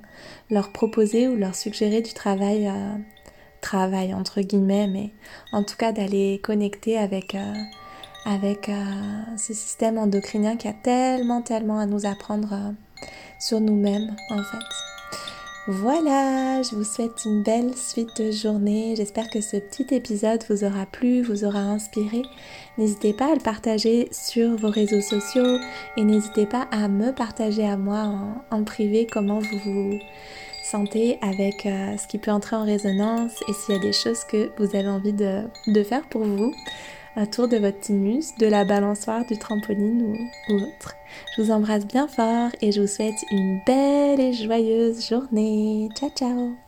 leur 0.50 0.74
proposer 0.74 1.30
ou 1.30 1.38
leur 1.38 1.56
suggérer 1.56 2.02
du 2.02 2.14
travail 2.14 2.68
euh, 2.68 2.98
travail 3.62 4.14
entre 4.14 4.42
guillemets 4.42 4.88
mais 4.88 5.14
en 5.54 5.64
tout 5.64 5.78
cas 5.78 5.94
d'aller 5.94 6.42
connecter 6.44 6.98
avec 6.98 7.38
avec 8.26 8.70
ce 9.38 9.54
système 9.54 9.98
endocrinien 9.98 10.58
qui 10.58 10.68
a 10.68 10.74
tellement 10.74 11.42
tellement 11.42 11.80
à 11.80 11.86
nous 11.86 12.06
apprendre 12.06 12.74
sur 13.40 13.62
nous-mêmes 13.62 14.16
en 14.30 14.44
fait. 14.44 14.93
Voilà, 15.66 16.62
je 16.62 16.76
vous 16.76 16.84
souhaite 16.84 17.24
une 17.24 17.42
belle 17.42 17.74
suite 17.78 18.22
de 18.22 18.32
journée. 18.32 18.96
J'espère 18.98 19.30
que 19.30 19.40
ce 19.40 19.56
petit 19.56 19.96
épisode 19.96 20.44
vous 20.50 20.66
aura 20.66 20.86
plu, 20.86 21.22
vous 21.22 21.46
aura 21.46 21.60
inspiré. 21.60 22.22
N'hésitez 22.78 23.14
pas 23.14 23.32
à 23.32 23.36
le 23.36 23.40
partager 23.40 24.10
sur 24.12 24.58
vos 24.58 24.70
réseaux 24.70 25.00
sociaux 25.00 25.60
et 25.96 26.04
n'hésitez 26.04 26.46
pas 26.46 26.68
à 26.72 26.90
me 26.90 27.14
partager 27.14 27.66
à 27.66 27.78
moi 27.78 28.12
en, 28.52 28.64
privé 28.66 29.08
comment 29.10 29.40
vous 29.40 29.60
vous 29.60 30.00
sentez 30.66 31.18
avec 31.22 31.66
euh, 31.66 31.96
ce 31.96 32.08
qui 32.08 32.18
peut 32.18 32.32
entrer 32.32 32.58
en 32.58 32.66
résonance 32.66 33.32
et 33.48 33.54
s'il 33.54 33.76
y 33.76 33.78
a 33.78 33.82
des 33.82 33.94
choses 33.94 34.26
que 34.26 34.52
vous 34.58 34.76
avez 34.76 34.90
envie 34.90 35.14
de, 35.14 35.44
de 35.68 35.84
faire 35.84 36.04
pour 36.10 36.26
vous 36.26 36.54
autour 37.18 37.48
de 37.48 37.58
votre 37.58 37.80
thymus, 37.80 38.36
de 38.40 38.48
la 38.48 38.66
balançoire, 38.66 39.26
du 39.26 39.38
trampoline 39.38 40.30
ou 40.50 40.54
autre. 40.54 40.96
Je 41.36 41.42
vous 41.42 41.52
embrasse 41.52 41.86
bien 41.86 42.08
fort 42.08 42.50
et 42.62 42.72
je 42.72 42.82
vous 42.82 42.88
souhaite 42.88 43.24
une 43.32 43.60
belle 43.66 44.20
et 44.20 44.34
joyeuse 44.34 45.08
journée. 45.08 45.90
Ciao 45.96 46.10
ciao 46.10 46.63